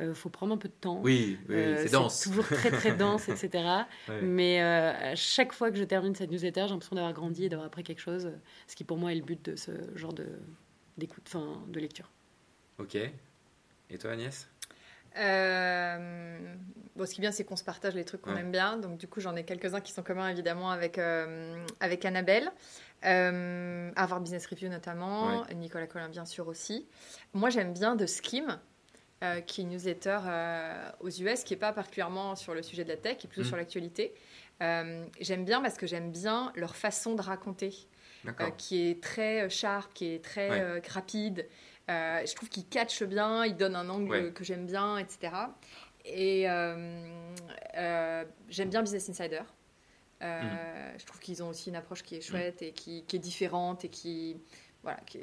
[0.01, 1.01] Il faut prendre un peu de temps.
[1.03, 2.21] Oui, c'est dense.
[2.21, 3.83] toujours très très dense, etc.
[4.21, 7.67] Mais à chaque fois que je termine cette newsletter, j'ai l'impression d'avoir grandi et d'avoir
[7.67, 8.31] appris quelque chose,
[8.67, 10.25] ce qui pour moi est le but de ce genre de
[10.97, 12.09] d'écoute, enfin de lecture.
[12.77, 12.95] Ok.
[12.95, 14.47] Et toi Agnès?
[15.17, 16.39] Euh,
[16.95, 18.77] bon, ce qui est bien, c'est qu'on se partage les trucs qu'on aime bien.
[18.77, 22.51] Donc, du coup, j'en ai quelques-uns qui sont communs, évidemment, avec, euh, avec Annabelle.
[23.05, 25.45] Euh, Harvard Business Review, notamment.
[25.55, 26.87] Nicolas Collin, bien sûr, aussi.
[27.33, 28.59] Moi, j'aime bien The Scheme,
[29.45, 30.19] qui est une newsletter
[30.99, 33.45] aux US, qui n'est pas particulièrement sur le sujet de la tech, qui est plutôt
[33.45, 33.49] mm.
[33.49, 34.13] sur l'actualité.
[34.59, 37.73] j'aime bien parce que j'aime bien leur façon de raconter,
[38.57, 41.47] qui est très sharp, qui est très rapide.
[41.89, 45.33] Je trouve qu'ils catchent bien, ils donnent un angle que j'aime bien, etc.
[46.05, 46.43] Et
[48.49, 49.41] j'aime bien Business Insider.
[50.21, 50.99] Euh, mm.
[50.99, 53.89] Je trouve qu'ils ont aussi une approche qui est chouette et qui, est différente et
[53.89, 54.37] qui,
[54.83, 55.19] voilà, qui,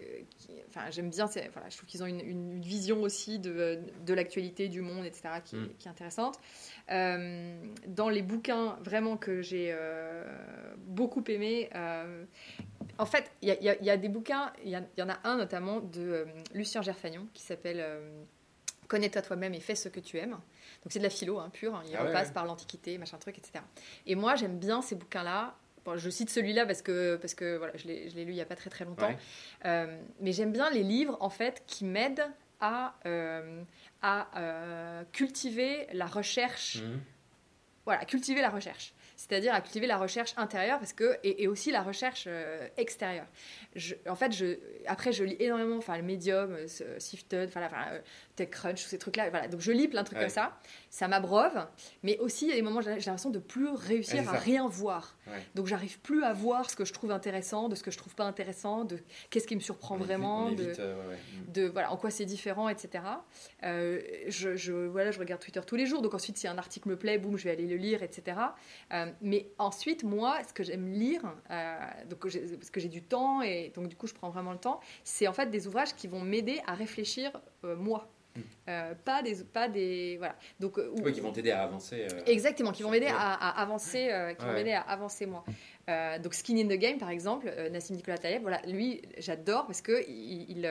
[0.69, 1.27] enfin, j'aime bien.
[1.27, 5.29] Voilà, je trouve qu'ils ont une, une, vision aussi de, de l'actualité, du monde, etc.,
[5.45, 5.69] qui, mm.
[5.79, 6.39] qui est intéressante.
[6.91, 7.57] Euh,
[7.87, 10.25] dans les bouquins vraiment que j'ai euh,
[10.79, 11.69] beaucoup aimé,
[12.99, 16.27] en fait, il y, y, a des bouquins, il y, en a un notamment de
[16.55, 17.85] Lucien Gerfagnon qui s'appelle
[18.89, 20.31] Connais-toi toi-même et fais ce que tu aimes.
[20.31, 21.83] Donc c'est de la philo hein, pure, hein.
[21.89, 23.65] il ah repasse par l'Antiquité, machin truc, etc.
[24.07, 25.57] Et moi j'aime bien ces bouquins-là.
[25.97, 28.57] je cite celui-là parce que, parce que voilà, je l'ai lu il n'y a pas
[28.57, 29.15] très très longtemps.
[29.65, 32.31] Euh, mais j'aime bien les livres en fait qui m'aident
[32.61, 33.63] à, euh,
[34.03, 36.83] à euh, cultiver la recherche.
[36.83, 37.01] Mmh.
[37.85, 41.83] Voilà, cultiver la recherche c'est-à-dire à cultiver la recherche intérieure parce que, et, aussi la
[41.83, 43.27] recherche euh, extérieure.
[43.75, 48.01] Je, en fait, je, après, je lis énormément, enfin, le Medium, euh, Sifted, enfin, euh,
[48.37, 49.31] TechCrunch, tous ces trucs-là.
[49.31, 49.49] Voilà.
[49.49, 50.59] Donc, je lis plein de trucs comme ça.
[50.91, 51.67] Ça m'abreuve,
[52.03, 54.69] mais aussi, il y a des moments où j'ai l'impression de plus réussir à rien
[54.69, 55.16] voir.
[55.55, 58.15] Donc, j'arrive plus à voir ce que je trouve intéressant, de ce que je trouve
[58.15, 58.99] pas intéressant, de
[59.31, 60.73] qu'est-ce qui me surprend vraiment, de,
[61.49, 63.05] de, voilà, en quoi c'est différent, etc.
[63.63, 66.03] je, je, voilà, je regarde Twitter tous les jours.
[66.03, 68.39] Donc, ensuite, si un article me plaît, boum, je vais aller le lire, etc.
[69.21, 71.23] mais ensuite, moi, ce que j'aime lire,
[72.09, 74.81] donc, parce que j'ai du temps et donc, du coup, je prends vraiment le temps,
[75.05, 78.09] c'est en fait des ouvrages qui vont m'aider à réfléchir moi.
[78.69, 82.21] Euh, pas des pas des voilà donc euh, oui, qui vont t'aider à avancer euh,
[82.27, 85.45] exactement qui vont m'aider à, avancer qui vont m'aider à avancer moi
[86.23, 90.05] donc Skin in the Game par exemple Nassim Nicolas Taleb voilà lui j'adore parce que
[90.09, 90.69] il,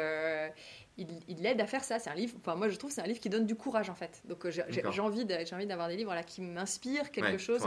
[0.97, 1.99] il, il l'aide à faire ça.
[1.99, 3.95] C'est un livre, enfin moi je trouve c'est un livre qui donne du courage en
[3.95, 4.21] fait.
[4.25, 7.61] Donc j'ai envie d'avoir des livres là, qui m'inspirent quelque chose.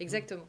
[0.00, 0.46] Exactement.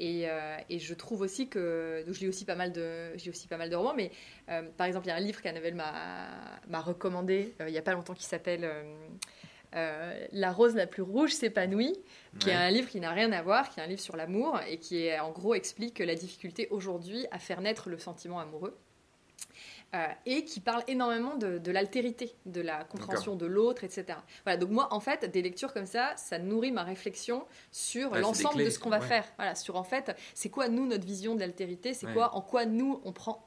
[0.00, 3.58] Euh, et, je trouve aussi que donc je lis aussi pas mal de aussi pas
[3.58, 4.10] mal de romans mais
[4.48, 7.82] euh, par exemple il y a un livre qu'Annabelle m'a recommandé euh, il y a
[7.82, 8.66] pas longtemps qui s'appelle
[9.72, 11.98] La rose la plus rouge s'épanouit
[12.38, 14.58] qui est un livre qui n'a rien à voir qui est un livre sur l'amour
[14.66, 18.76] et qui est, en gros explique la difficulté aujourd'hui à faire naître le sentiment amoureux
[19.94, 24.18] euh, et qui parle énormément de, l'altérité, de la compréhension de l'autre, etc.
[24.44, 28.64] Voilà, donc moi, en fait, des lectures comme ça, ça nourrit ma réflexion sur l'ensemble
[28.64, 29.24] de ce qu'on va faire.
[29.36, 32.66] Voilà, sur en fait, c'est quoi nous notre vision de l'altérité, c'est quoi, en quoi
[32.66, 33.44] nous on prend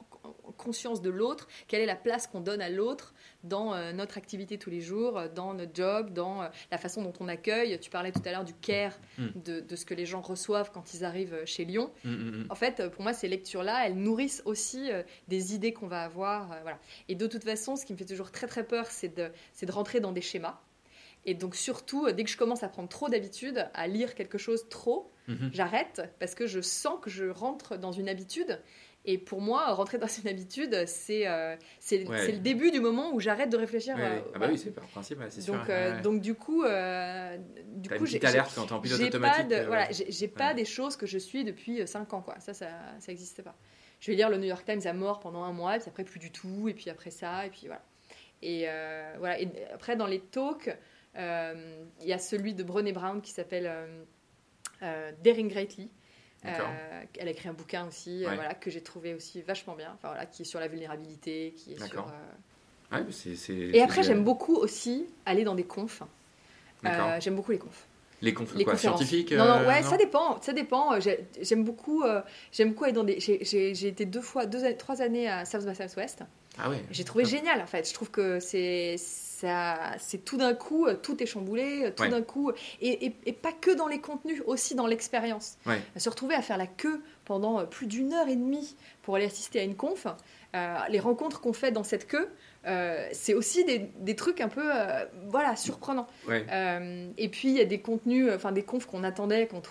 [0.56, 4.58] conscience de l'autre, quelle est la place qu'on donne à l'autre dans euh, notre activité
[4.58, 7.78] tous les jours, euh, dans notre job, dans euh, la façon dont on accueille.
[7.78, 9.28] Tu parlais tout à l'heure du care, mm.
[9.44, 11.92] de, ce que les gens reçoivent quand ils arrivent chez Lyon.
[12.04, 14.90] Mm, mm, en fait, pour moi, ces lectures-là, elles nourrissent aussi
[15.28, 16.46] des idées qu'on va avoir.
[16.62, 16.78] voilà.
[17.08, 19.30] Et de toute façon, ce qui me fait toujours très très peur, c'est de,
[19.62, 20.60] de rentrer dans des schémas.
[21.26, 24.68] Et donc surtout, dès que je commence à prendre trop d'habitude, à lire quelque chose
[24.68, 25.54] trop, mm-hmm.
[25.54, 28.60] j'arrête parce que je sens que je rentre dans une habitude
[29.06, 33.20] et pour moi, rentrer dans une habitude, c'est euh, c'est le début du moment où
[33.20, 33.96] j'arrête de réfléchir.
[33.98, 35.52] Euh, ah bah oui, c'est par principe, c'est sûr.
[35.54, 36.64] Donc, euh, donc du coup,
[37.66, 39.48] du coup, j'ai alerte quand en pilote automatique.
[39.48, 42.40] Pas voilà, j'ai pas des choses que je suis depuis 5 ans, quoi.
[42.40, 43.54] Ça, ça, ça n'existe pas.
[44.00, 46.18] Je vais lire le New York Times à mort pendant un mois, puis après plus
[46.18, 47.82] du tout, et puis après ça, et puis voilà.
[48.40, 48.66] Et
[49.18, 49.38] voilà.
[49.38, 50.74] Et après, dans les talks,
[51.14, 53.70] il y a celui de Brené Brown qui s'appelle
[54.80, 55.90] Daring Greatly.
[56.46, 59.92] Euh, elle a écrit un bouquin aussi, euh, voilà, que j'ai trouvé aussi vachement bien,
[59.94, 62.06] enfin, voilà, qui est sur la vulnérabilité, qui est sur.
[62.92, 63.02] Euh,
[63.72, 66.02] et après, j'aime beaucoup aussi aller dans des confs.
[67.20, 67.86] j'aime beaucoup les confs.
[68.22, 70.40] Les, confs, les quoi, scientifiques Non, non, ouais, ça dépend.
[70.40, 70.98] Ça dépend.
[71.00, 72.04] J'aime beaucoup,
[72.52, 73.18] j'aime beaucoup aller dans des.
[73.20, 76.24] J'ai été deux fois, deux, trois années à South by Southwest.
[76.58, 76.84] Ah ouais.
[76.90, 77.88] J'ai trouvé génial en fait.
[77.88, 78.96] Je trouve que c'est
[79.98, 83.10] c'est tout d'un coup, euh, tout est chamboulé, euh, tout d'un coup, et,
[83.42, 85.58] pas que dans les contenus, aussi dans l'expérience.
[85.96, 89.26] Se retrouver à faire la queue pendant euh, plus d'une heure et demie pour aller
[89.26, 90.06] assister à une conf,
[90.88, 92.28] les rencontres qu'on fait dans cette queue,
[93.12, 94.70] c'est aussi des, trucs un peu
[95.28, 96.06] voilà surprenants.
[96.28, 99.62] et puis il y a des contenus, enfin des confs qu'on attendait, qu'on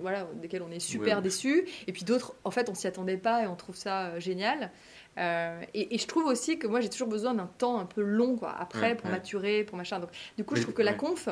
[0.00, 3.42] voilà, desquels on est super déçus, et puis d'autres, en fait, on s'y attendait pas
[3.42, 4.70] et on trouve ça génial.
[5.18, 8.36] Euh, et, je trouve aussi que moi j'ai toujours besoin d'un temps un peu long
[8.36, 10.00] quoi, après pour maturer, pour machin.
[10.00, 11.28] Donc du coup je trouve que la conf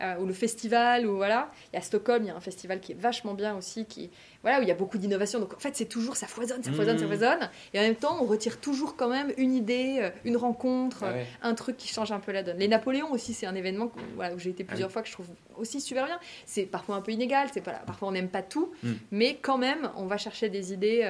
[0.00, 2.80] euh, ou le festival ou voilà, il y a Stockholm, il y a un festival
[2.80, 4.10] qui est vachement bien aussi, qui
[4.42, 5.40] voilà où il y a beaucoup d'innovation.
[5.40, 7.08] Donc en fait c'est toujours ça foisonne, ça foisonne, ça mmh.
[7.08, 7.50] foisonne.
[7.72, 10.61] Et en même temps on retire toujours quand même une idée, euh, une rencontre,
[11.02, 12.58] ah un truc qui change un peu la donne.
[12.58, 15.26] Les Napoléons aussi c'est un événement où j'ai été ah plusieurs fois que je trouve
[15.56, 16.18] aussi super bien.
[16.46, 18.92] C'est parfois un peu inégal, c'est pas parfois on n'aime pas tout, mmh.
[19.10, 21.02] mais quand même on va chercher des idées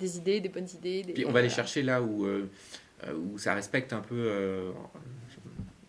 [0.00, 1.04] des idées, des bonnes idées.
[1.14, 2.48] Puis on va aller chercher là où, euh,
[3.14, 4.16] où ça respecte un peu.
[4.16, 4.72] Euh,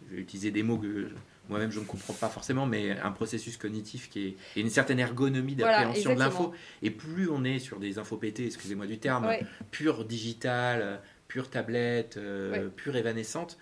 [0.10, 1.10] je vais utiliser des mots que
[1.50, 5.00] moi-même je ne comprends pas forcément, mais un processus cognitif qui est et une certaine
[5.00, 6.54] ergonomie d'appréhension de l'info.
[6.82, 9.30] Et plus on est sur des infos pétées, excusez-moi du terme,
[9.72, 13.58] pure digital, pure tablette, euh, pure évanescente,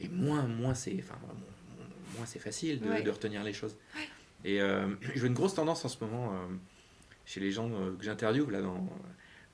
[0.00, 1.14] et moins, moins c'est, enfin,
[2.16, 3.76] moins c'est facile de, retenir les choses.
[4.44, 6.38] Et euh, je vois une grosse tendance en ce moment euh,
[7.24, 8.88] chez les gens que j'interviewe là dans,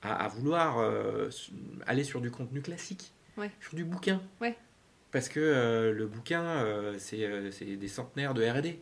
[0.00, 0.78] à, vouloir
[1.86, 3.12] aller sur du contenu classique,
[3.60, 4.22] sur du bouquin.
[5.10, 6.64] Parce que le bouquin,
[6.96, 8.80] c'est des centenaires de R&D.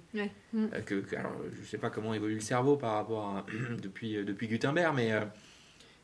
[0.85, 3.47] que, je ne sais pas comment évolue le cerveau par rapport à,
[3.83, 5.11] depuis, depuis Gutenberg, mais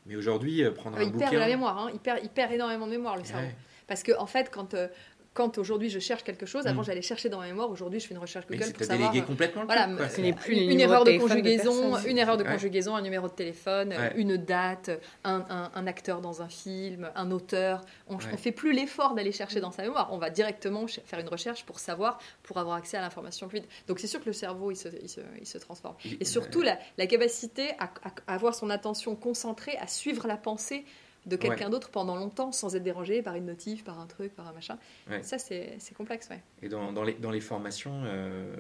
[0.07, 1.27] mais aujourd'hui, euh, prendre un il bouquin...
[1.27, 1.91] Il perd de la mémoire, hein.
[1.93, 3.49] il, perd, il perd énormément de mémoire, le cerveau.
[3.87, 4.89] Parce que, en fait, quand, euh,
[5.35, 6.85] quand aujourd'hui je cherche quelque chose, avant mm.
[6.85, 9.11] j'allais chercher dans ma mémoire, aujourd'hui je fais une recherche Google pour savoir.
[9.11, 9.89] délégué complètement voilà,
[10.35, 14.91] plus une, erreur de conjugaison, une erreur de conjugaison, un numéro de téléphone, une date,
[15.25, 17.81] un, un, acteur dans un film, un auteur.
[18.09, 20.09] On ne fait plus l'effort d'aller chercher dans sa mémoire.
[20.13, 23.69] On va directement faire une recherche pour savoir, pour avoir accès à l'information plus vite.
[23.89, 25.97] Donc c'est sûr que le cerveau il se, il se, il se transforme.
[26.21, 27.91] Et surtout la, la capacité à,
[28.27, 30.85] à avoir son attention concentrée, à suivre la pensée
[31.27, 34.49] de quelqu'un d'autre pendant longtemps sans être dérangé par une notif, par un truc, par
[34.49, 34.79] un machin.
[35.23, 36.29] Ça, c'est complexe.
[36.31, 36.43] Ouais.
[36.63, 38.57] Et dans, dans, les, dans les formations, euh,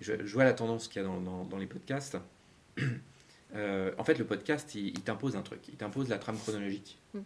[0.00, 2.18] je, vois la tendance qu'il y a dans, dans, les podcasts.
[3.56, 5.60] Euh, en fait, le podcast, il, t'impose un truc.
[5.68, 6.98] Il t'impose la trame chronologique.
[7.12, 7.20] Mm.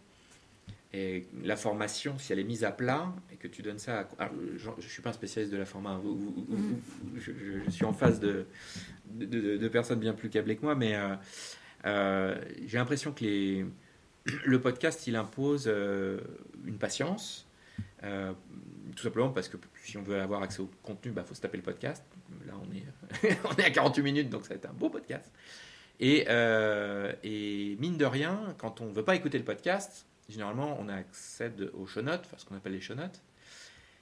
[0.93, 4.29] Et la formation, si elle est mise à plat et que tu donnes ça à...
[4.57, 6.03] je ne suis pas un spécialiste de la format, hein.
[6.03, 7.17] mm.
[7.17, 8.45] je, suis en face de,
[9.09, 10.95] de, de, personnes bien plus câblées que moi, mais
[11.85, 12.35] euh,
[12.65, 13.65] j'ai l'impression que les,
[14.25, 16.19] le podcast, il impose euh,
[16.65, 17.47] une patience,
[18.03, 18.33] euh,
[18.95, 21.41] tout simplement parce que si on veut avoir accès au contenu, il bah, faut se
[21.41, 22.03] taper le podcast.
[22.45, 25.31] Là, on est, on est à 48 minutes, donc ça va être un beau podcast.
[25.99, 30.77] Et, euh, et mine de rien, quand on ne veut pas écouter le podcast, généralement,
[30.79, 33.21] on accède aux show notes, enfin ce qu'on appelle les show notes.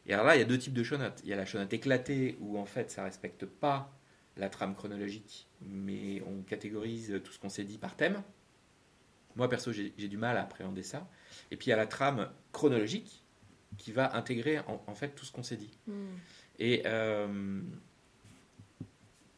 [0.06, 1.20] Et alors là, il y a deux types de show notes.
[1.24, 3.92] Il y a la show note éclatée, où en fait, ça respecte pas
[4.38, 8.22] la trame chronologique, mais on catégorise tout ce qu'on s'est dit par thème.
[9.38, 11.08] Moi, perso, j'ai du mal à appréhender ça.
[11.52, 13.24] Et puis, il y a la trame chronologique
[13.78, 15.78] qui va intégrer en, fait tout ce qu'on s'est dit.
[15.86, 16.08] Hmm.
[16.58, 17.62] Et euh,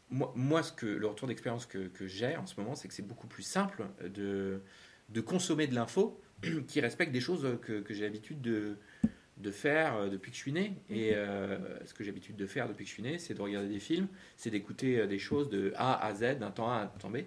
[0.10, 2.93] moi, moi, ce que, le retour d'expérience que, que j'ai en ce moment, c'est que
[2.93, 4.62] c'est beaucoup plus simple de,
[5.10, 6.22] de consommer de l'info
[6.68, 8.78] qui respecte des choses que, que j'ai l'habitude de,
[9.36, 10.78] de faire euh, depuis que je suis né.
[10.89, 13.41] Et euh, ce que j'ai l'habitude de faire depuis que je suis né, c'est de
[13.41, 16.84] regarder des films, c'est d'écouter des choses de A à Z, d'un temps A à
[16.84, 17.18] un temps B.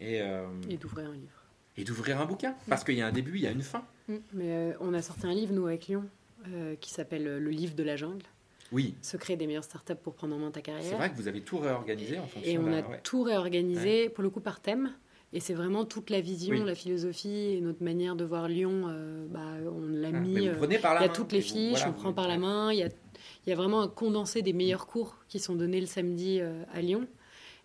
[0.00, 0.20] Et,
[0.68, 1.33] et d'ouvrir un livre
[1.76, 2.54] et d'ouvrir un bouquin.
[2.68, 3.84] Parce qu'il y a un début, il y a une fin.
[4.08, 4.14] Mm.
[4.32, 6.04] Mais euh, on a sorti un livre, nous, avec Lyon,
[6.52, 8.24] euh, qui s'appelle euh, Le livre de la jungle.
[8.72, 8.94] Oui.
[9.02, 10.84] Secret des meilleures startups pour prendre en main ta carrière.
[10.84, 14.22] C'est vrai que vous avez tout réorganisé en fonction Et on a tout réorganisé, pour
[14.22, 14.92] le coup, par thème.
[15.32, 18.82] Et c'est vraiment toute la vision, la philosophie et notre manière de voir Lyon.
[19.30, 20.48] bah, on l'a ah, mis.
[20.48, 22.72] Vous prenez par la il y a toutes les fiches, on prend par la main.
[22.72, 25.80] Il y a, il y a vraiment un condensé des meilleurs cours qui sont donnés
[25.80, 27.06] le samedi à Lyon.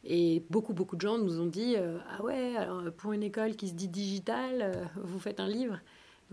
[0.09, 3.55] Et beaucoup, beaucoup de gens nous ont dit euh, Ah ouais, alors pour une école
[3.55, 5.79] qui se dit digitale, euh, vous faites un livre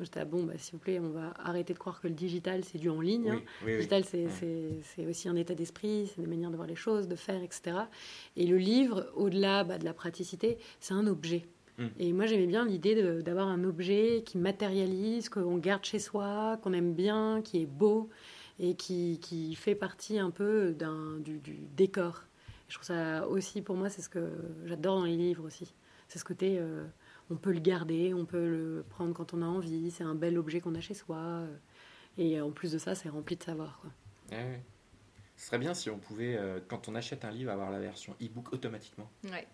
[0.01, 2.77] J'étais bon, bah, s'il vous plaît, on va arrêter de croire que le digital, c'est
[2.77, 3.31] du en ligne.
[3.31, 3.41] Hein.
[3.65, 7.17] le digital, c'est aussi un état d'esprit, c'est des manières de voir les choses, de
[7.17, 7.79] faire, etc.
[8.37, 11.47] Et le livre, au-delà bah, de la praticité, c'est un objet.
[11.79, 11.89] Hum.
[11.99, 16.75] Et moi, j'aimais bien l'idée d'avoir un objet qui matérialise, qu'on garde chez soi, qu'on
[16.75, 18.11] aime bien, qui est beau
[18.59, 20.75] et qui, qui fait partie un peu
[21.25, 22.23] du, du décor.
[22.69, 24.33] Je trouve ça aussi, pour moi, c'est ce que
[24.65, 25.73] j'adore dans les livres aussi.
[26.09, 26.85] C'est ce côté, euh,
[27.31, 30.39] on peut le garder, on peut le prendre quand on a envie, c'est un bel
[30.39, 31.17] objet qu'on a chez soi.
[31.17, 31.57] Euh,
[32.19, 33.81] et en plus de ça, c'est rempli de savoir.
[33.81, 33.91] Quoi.
[35.37, 38.15] Ce serait bien si on pouvait, euh, quand on achète un livre, avoir la version
[38.23, 39.11] e-book automatiquement.
[39.25, 39.47] Ouais.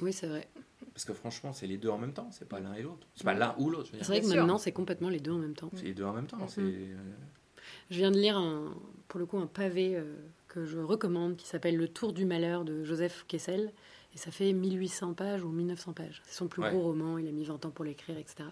[0.00, 0.48] Oui, c'est vrai.
[0.92, 3.06] Parce que franchement, c'est les deux en même temps, c'est pas l'un et l'autre.
[3.14, 3.90] C'est pas l'un ou l'autre.
[3.92, 5.70] C'est vrai que maintenant, c'est complètement les deux en même temps.
[5.74, 6.46] C'est les deux en même temps.
[6.48, 8.74] Je viens de lire, un,
[9.08, 10.02] pour le coup, un pavé
[10.50, 13.72] que je recommande, qui s'appelle Le Tour du Malheur de Joseph Kessel.
[14.14, 16.20] Et ça fait 1800 pages ou 1900 pages.
[16.26, 18.48] C'est son plus gros roman, il a mis 20 ans pour l'écrire, etc.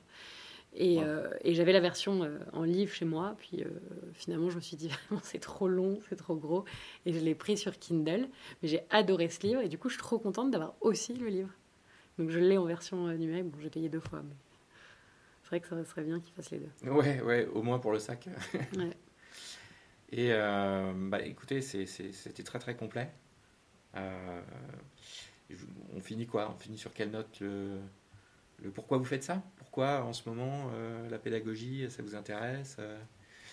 [0.75, 3.69] Et, euh, et j'avais la version euh, en livre chez moi, puis euh,
[4.13, 6.65] finalement je me suis dit vraiment c'est trop long, c'est trop gros,
[7.07, 8.29] et je l'ai pris sur Kindle.
[8.63, 11.27] Mais j'ai adoré ce livre, et du coup je suis trop contente d'avoir aussi le
[11.27, 11.51] livre.
[12.19, 14.37] Donc je l'ai en version numérique, bon j'ai payé deux fois, mais
[15.43, 16.91] c'est vrai que ça serait bien qu'il fasse les deux.
[16.91, 18.29] Ouais, ouais, au moins pour le sac.
[18.77, 18.91] ouais.
[20.11, 23.11] Et euh, bah, écoutez, c'était très très complet.
[23.97, 24.43] Euh,
[25.95, 26.53] on finit quoi?
[26.55, 27.43] On finit sur quelle note
[28.75, 29.43] pourquoi vous faites ça?
[29.57, 32.79] Pourquoi en ce moment euh, la pédagogie, ça vous intéresse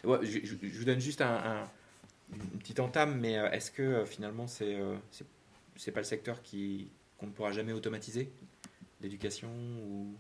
[0.04, 1.68] je, vous donne juste un,
[2.34, 4.78] une petite entame, mais est-ce que finalement c'est
[5.76, 8.32] c'est pas le secteur qui qu'on ne pourra jamais automatiser?
[9.02, 9.50] L'éducation
[9.88, 10.14] ou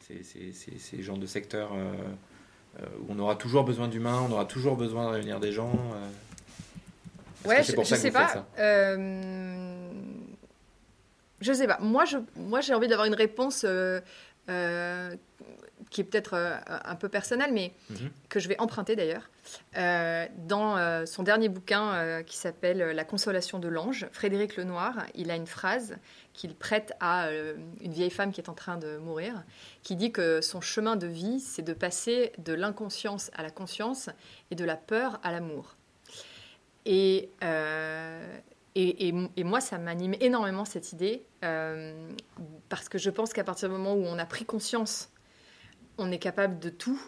[0.00, 1.72] ces genres de secteurs
[3.08, 5.72] on aura toujours besoin d'humains, on aura toujours besoin de réunir des gens
[7.44, 8.46] Ouais, je, je sais pas.
[11.40, 11.78] Je sais pas.
[11.80, 14.00] Moi, je, moi, j'ai envie d'avoir une réponse euh,
[15.90, 18.10] qui est peut-être euh, un peu personnelle, mais mhm.
[18.28, 19.30] que je vais emprunter d'ailleurs.
[19.76, 25.36] Euh, dans son dernier bouquin qui s'appelle La consolation de l'ange, Frédéric Lenoir, il a
[25.36, 25.96] une phrase
[26.32, 29.44] qu'il prête à une vieille femme qui est en train de mourir,
[29.82, 34.08] qui dit que son chemin de vie, c'est de passer de l'inconscience à la conscience
[34.50, 35.76] et de la peur à l'amour.
[36.86, 37.30] Et,
[38.74, 41.92] et, moi, ça m'anime énormément cette idée, euh,
[42.68, 45.10] parce que je pense qu'à partir du moment où on a pris conscience,
[45.98, 47.00] on est capable de tout,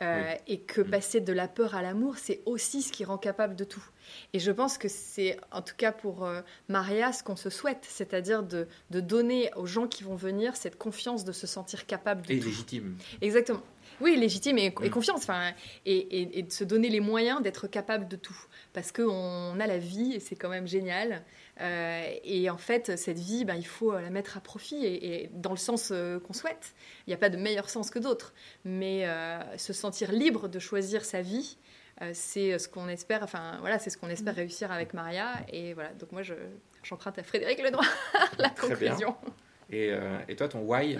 [0.00, 0.90] euh, et que mm.
[0.90, 3.84] passer de la peur à l'amour, c'est aussi ce qui rend capable de tout.
[4.32, 7.84] Et je pense que c'est, en tout cas pour euh, Maria, ce qu'on se souhaite,
[7.88, 12.32] c'est-à-dire de, donner aux gens qui vont venir cette confiance de se sentir capable de
[12.32, 12.46] et tout.
[12.46, 12.96] Et légitime.
[13.20, 13.62] Exactement.
[14.00, 14.90] Oui, légitime et, mm.
[14.90, 15.52] confiance, enfin,
[15.84, 18.38] et, et, de se donner les moyens d'être capable de tout.
[18.72, 21.24] Parce qu'on a la vie et c'est quand même génial.
[21.60, 25.50] Euh, et en fait, cette vie, ben, il faut la mettre à profit et, dans
[25.50, 26.74] le sens euh, qu'on souhaite.
[27.06, 28.32] Il n'y a pas de meilleur sens que d'autres.
[28.64, 31.58] Mais euh, se sentir libre de choisir sa vie,
[32.12, 34.36] c'est ce qu'on espère, enfin voilà, c'est ce qu'on espère mm.
[34.36, 35.32] réussir avec Maria.
[35.52, 36.22] Et voilà, donc moi,
[36.84, 37.84] j'emprunte à Frédéric Lenoir
[38.38, 39.16] la conclusion.
[39.70, 39.92] Et,
[40.28, 40.96] et, toi, ton why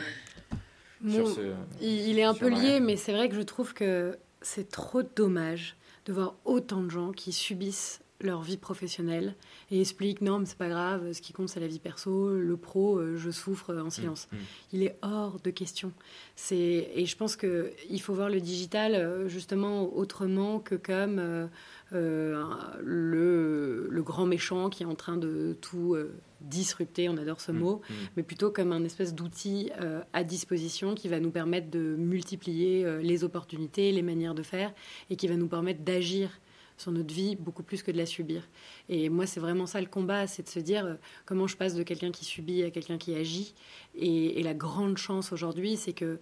[1.80, 5.76] il, est un peu lié, mais c'est vrai que je trouve que c'est trop dommage
[6.06, 9.34] de voir autant de gens qui subissent leur vie professionnelle
[9.70, 12.56] et expliquent non mais c'est pas grave ce qui compte c'est la vie perso le
[12.56, 14.40] pro euh, je souffre en silence mmh, mmh.
[14.72, 15.92] il est hors de question
[16.34, 21.18] c'est et je pense que il faut voir le digital euh, justement autrement que comme
[21.18, 22.44] euh,
[22.82, 25.96] le, le, grand méchant qui est en train de tout
[26.40, 27.94] disrupter, on adore ce mmh, mot, mmh.
[28.16, 32.84] mais plutôt comme un espèce d'outil euh, à disposition qui va nous permettre de multiplier
[32.84, 34.72] euh, les opportunités, les manières de faire,
[35.10, 36.30] et qui va nous permettre d'agir
[36.78, 38.48] sur notre vie beaucoup plus que de la subir.
[38.88, 40.94] Et moi, c'est vraiment ça le combat, c'est de se dire euh,
[41.26, 43.54] comment je passe de quelqu'un qui subit à quelqu'un qui agit.
[43.94, 46.20] Et, la grande chance aujourd'hui, c'est que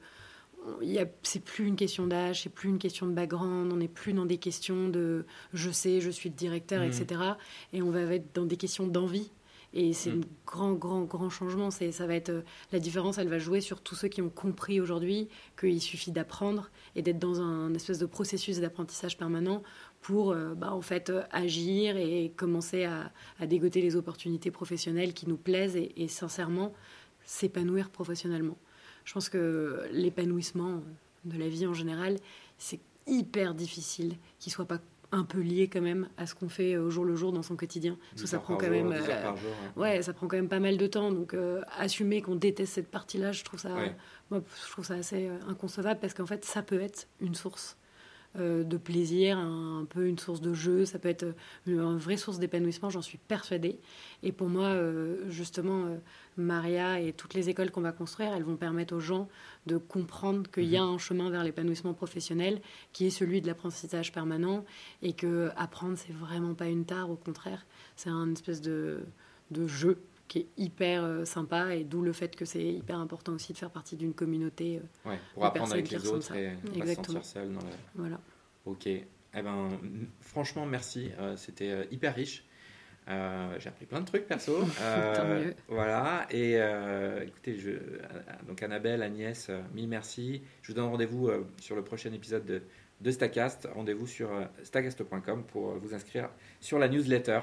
[1.22, 4.26] c'est plus une question d'âge, c'est plus une question de background, on n'est plus dans
[4.26, 6.86] des questions de je sais, je suis le directeur, mmh.
[6.86, 7.20] etc.
[7.72, 9.30] Et on va être dans des questions d'envie
[9.76, 10.20] et c'est mm.
[10.20, 11.70] un grand, grand, grand changement.
[11.70, 12.42] C'est, ça va être euh,
[12.72, 13.18] la différence.
[13.18, 15.28] Elle va jouer sur tous ceux qui ont compris aujourd'hui
[15.60, 19.62] qu'il suffit d'apprendre et d'être dans un espèce de processus d'apprentissage permanent
[20.00, 25.12] pour, euh, bah, en fait, euh, agir et commencer à, à, dégoter les opportunités professionnelles
[25.12, 26.72] qui nous plaisent et, et sincèrement
[27.24, 28.56] s'épanouir professionnellement.
[29.04, 30.82] Je pense que l'épanouissement
[31.24, 32.18] de la vie en général,
[32.58, 34.80] c'est hyper difficile qu'il soit pas
[35.12, 37.56] un peu lié quand même à ce qu'on fait au jour le jour dans son
[37.56, 37.96] quotidien.
[38.10, 39.32] Parce que ça prend quand même, euh,
[39.76, 40.02] ouais.
[40.02, 41.12] ça prend quand même pas mal de temps.
[41.12, 43.70] Donc euh, assumer qu'on déteste cette partie-là, je trouve ça,
[44.30, 47.76] moi, je trouve ça assez euh, inconcevable parce qu'en fait, ça peut être une source
[47.76, 47.85] euh,
[48.36, 51.32] de plaisir, un, peu une source de jeu, ça peut être euh,
[51.66, 53.78] une, vraie source d'épanouissement, j'en suis persuadée.
[54.22, 55.86] Et pour moi, euh, justement,
[56.36, 59.28] Maria et toutes les écoles qu'on va construire, elles vont permettre aux gens
[59.66, 60.94] de comprendre qu'il y a mhm.
[60.94, 62.60] un chemin vers l'épanouissement professionnel
[62.92, 64.64] qui est celui de l'apprentissage permanent
[65.02, 67.66] et que apprendre, c'est vraiment pas une tare, au contraire,
[67.96, 69.00] c'est un espèce de,
[69.50, 69.98] de jeu
[70.28, 73.70] qui est hyper sympa et d'où le fait que c'est hyper important aussi de faire
[73.70, 74.80] partie d'une communauté
[75.34, 77.70] pour apprendre avec les autres et pas se sentir seul dans la...
[77.94, 78.20] voilà
[78.66, 78.86] Ok.
[78.86, 79.68] Eh ben,
[80.20, 81.10] franchement, merci.
[81.18, 82.44] Euh, c'était euh, hyper riche.
[83.08, 84.64] Euh, j'ai appris plein de trucs perso.
[85.68, 86.26] voilà.
[86.30, 86.54] Et
[87.24, 87.70] écoutez, je,
[88.48, 90.42] donc Annabelle, Agnès, mille merci.
[90.62, 92.62] Je vous donne rendez-vous sur le prochain épisode de,
[93.00, 93.68] de Stacast.
[93.72, 94.28] Rendez-vous sur
[94.64, 97.42] stacast.com pour vous inscrire sur la newsletter.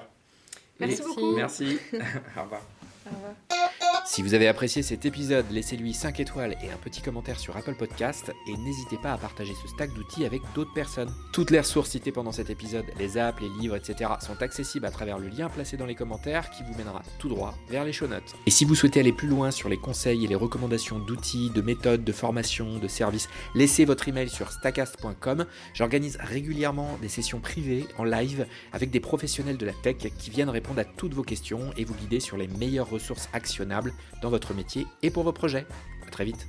[0.88, 1.36] Merci beaucoup.
[1.36, 1.80] Merci.
[1.94, 2.62] Au revoir.
[3.06, 3.60] Au revoir.
[4.06, 7.76] Si vous avez apprécié cet épisode, laissez-lui 5 étoiles et un petit commentaire sur Apple
[7.76, 11.10] Podcast et n'hésitez pas à partager ce stack d'outils avec d'autres personnes.
[11.32, 14.12] Toutes les ressources citées pendant cet épisode, les apps, les livres, etc.
[14.20, 17.56] sont accessibles à travers le lien placé dans les commentaires qui vous mènera tout droit
[17.70, 18.36] vers les show notes.
[18.46, 21.62] Et si vous souhaitez aller plus loin sur les conseils et les recommandations d'outils, de
[21.62, 25.46] méthodes, de formation, de services, laissez votre email sur stackast.com.
[25.74, 30.50] J'organise régulièrement des sessions privées en live avec des professionnels de la tech qui viennent
[30.50, 34.54] répondre à toutes vos questions et vous guider sur les meilleures ressources actionnables dans votre
[34.54, 35.66] métier et pour vos projets.
[36.08, 36.48] A très vite.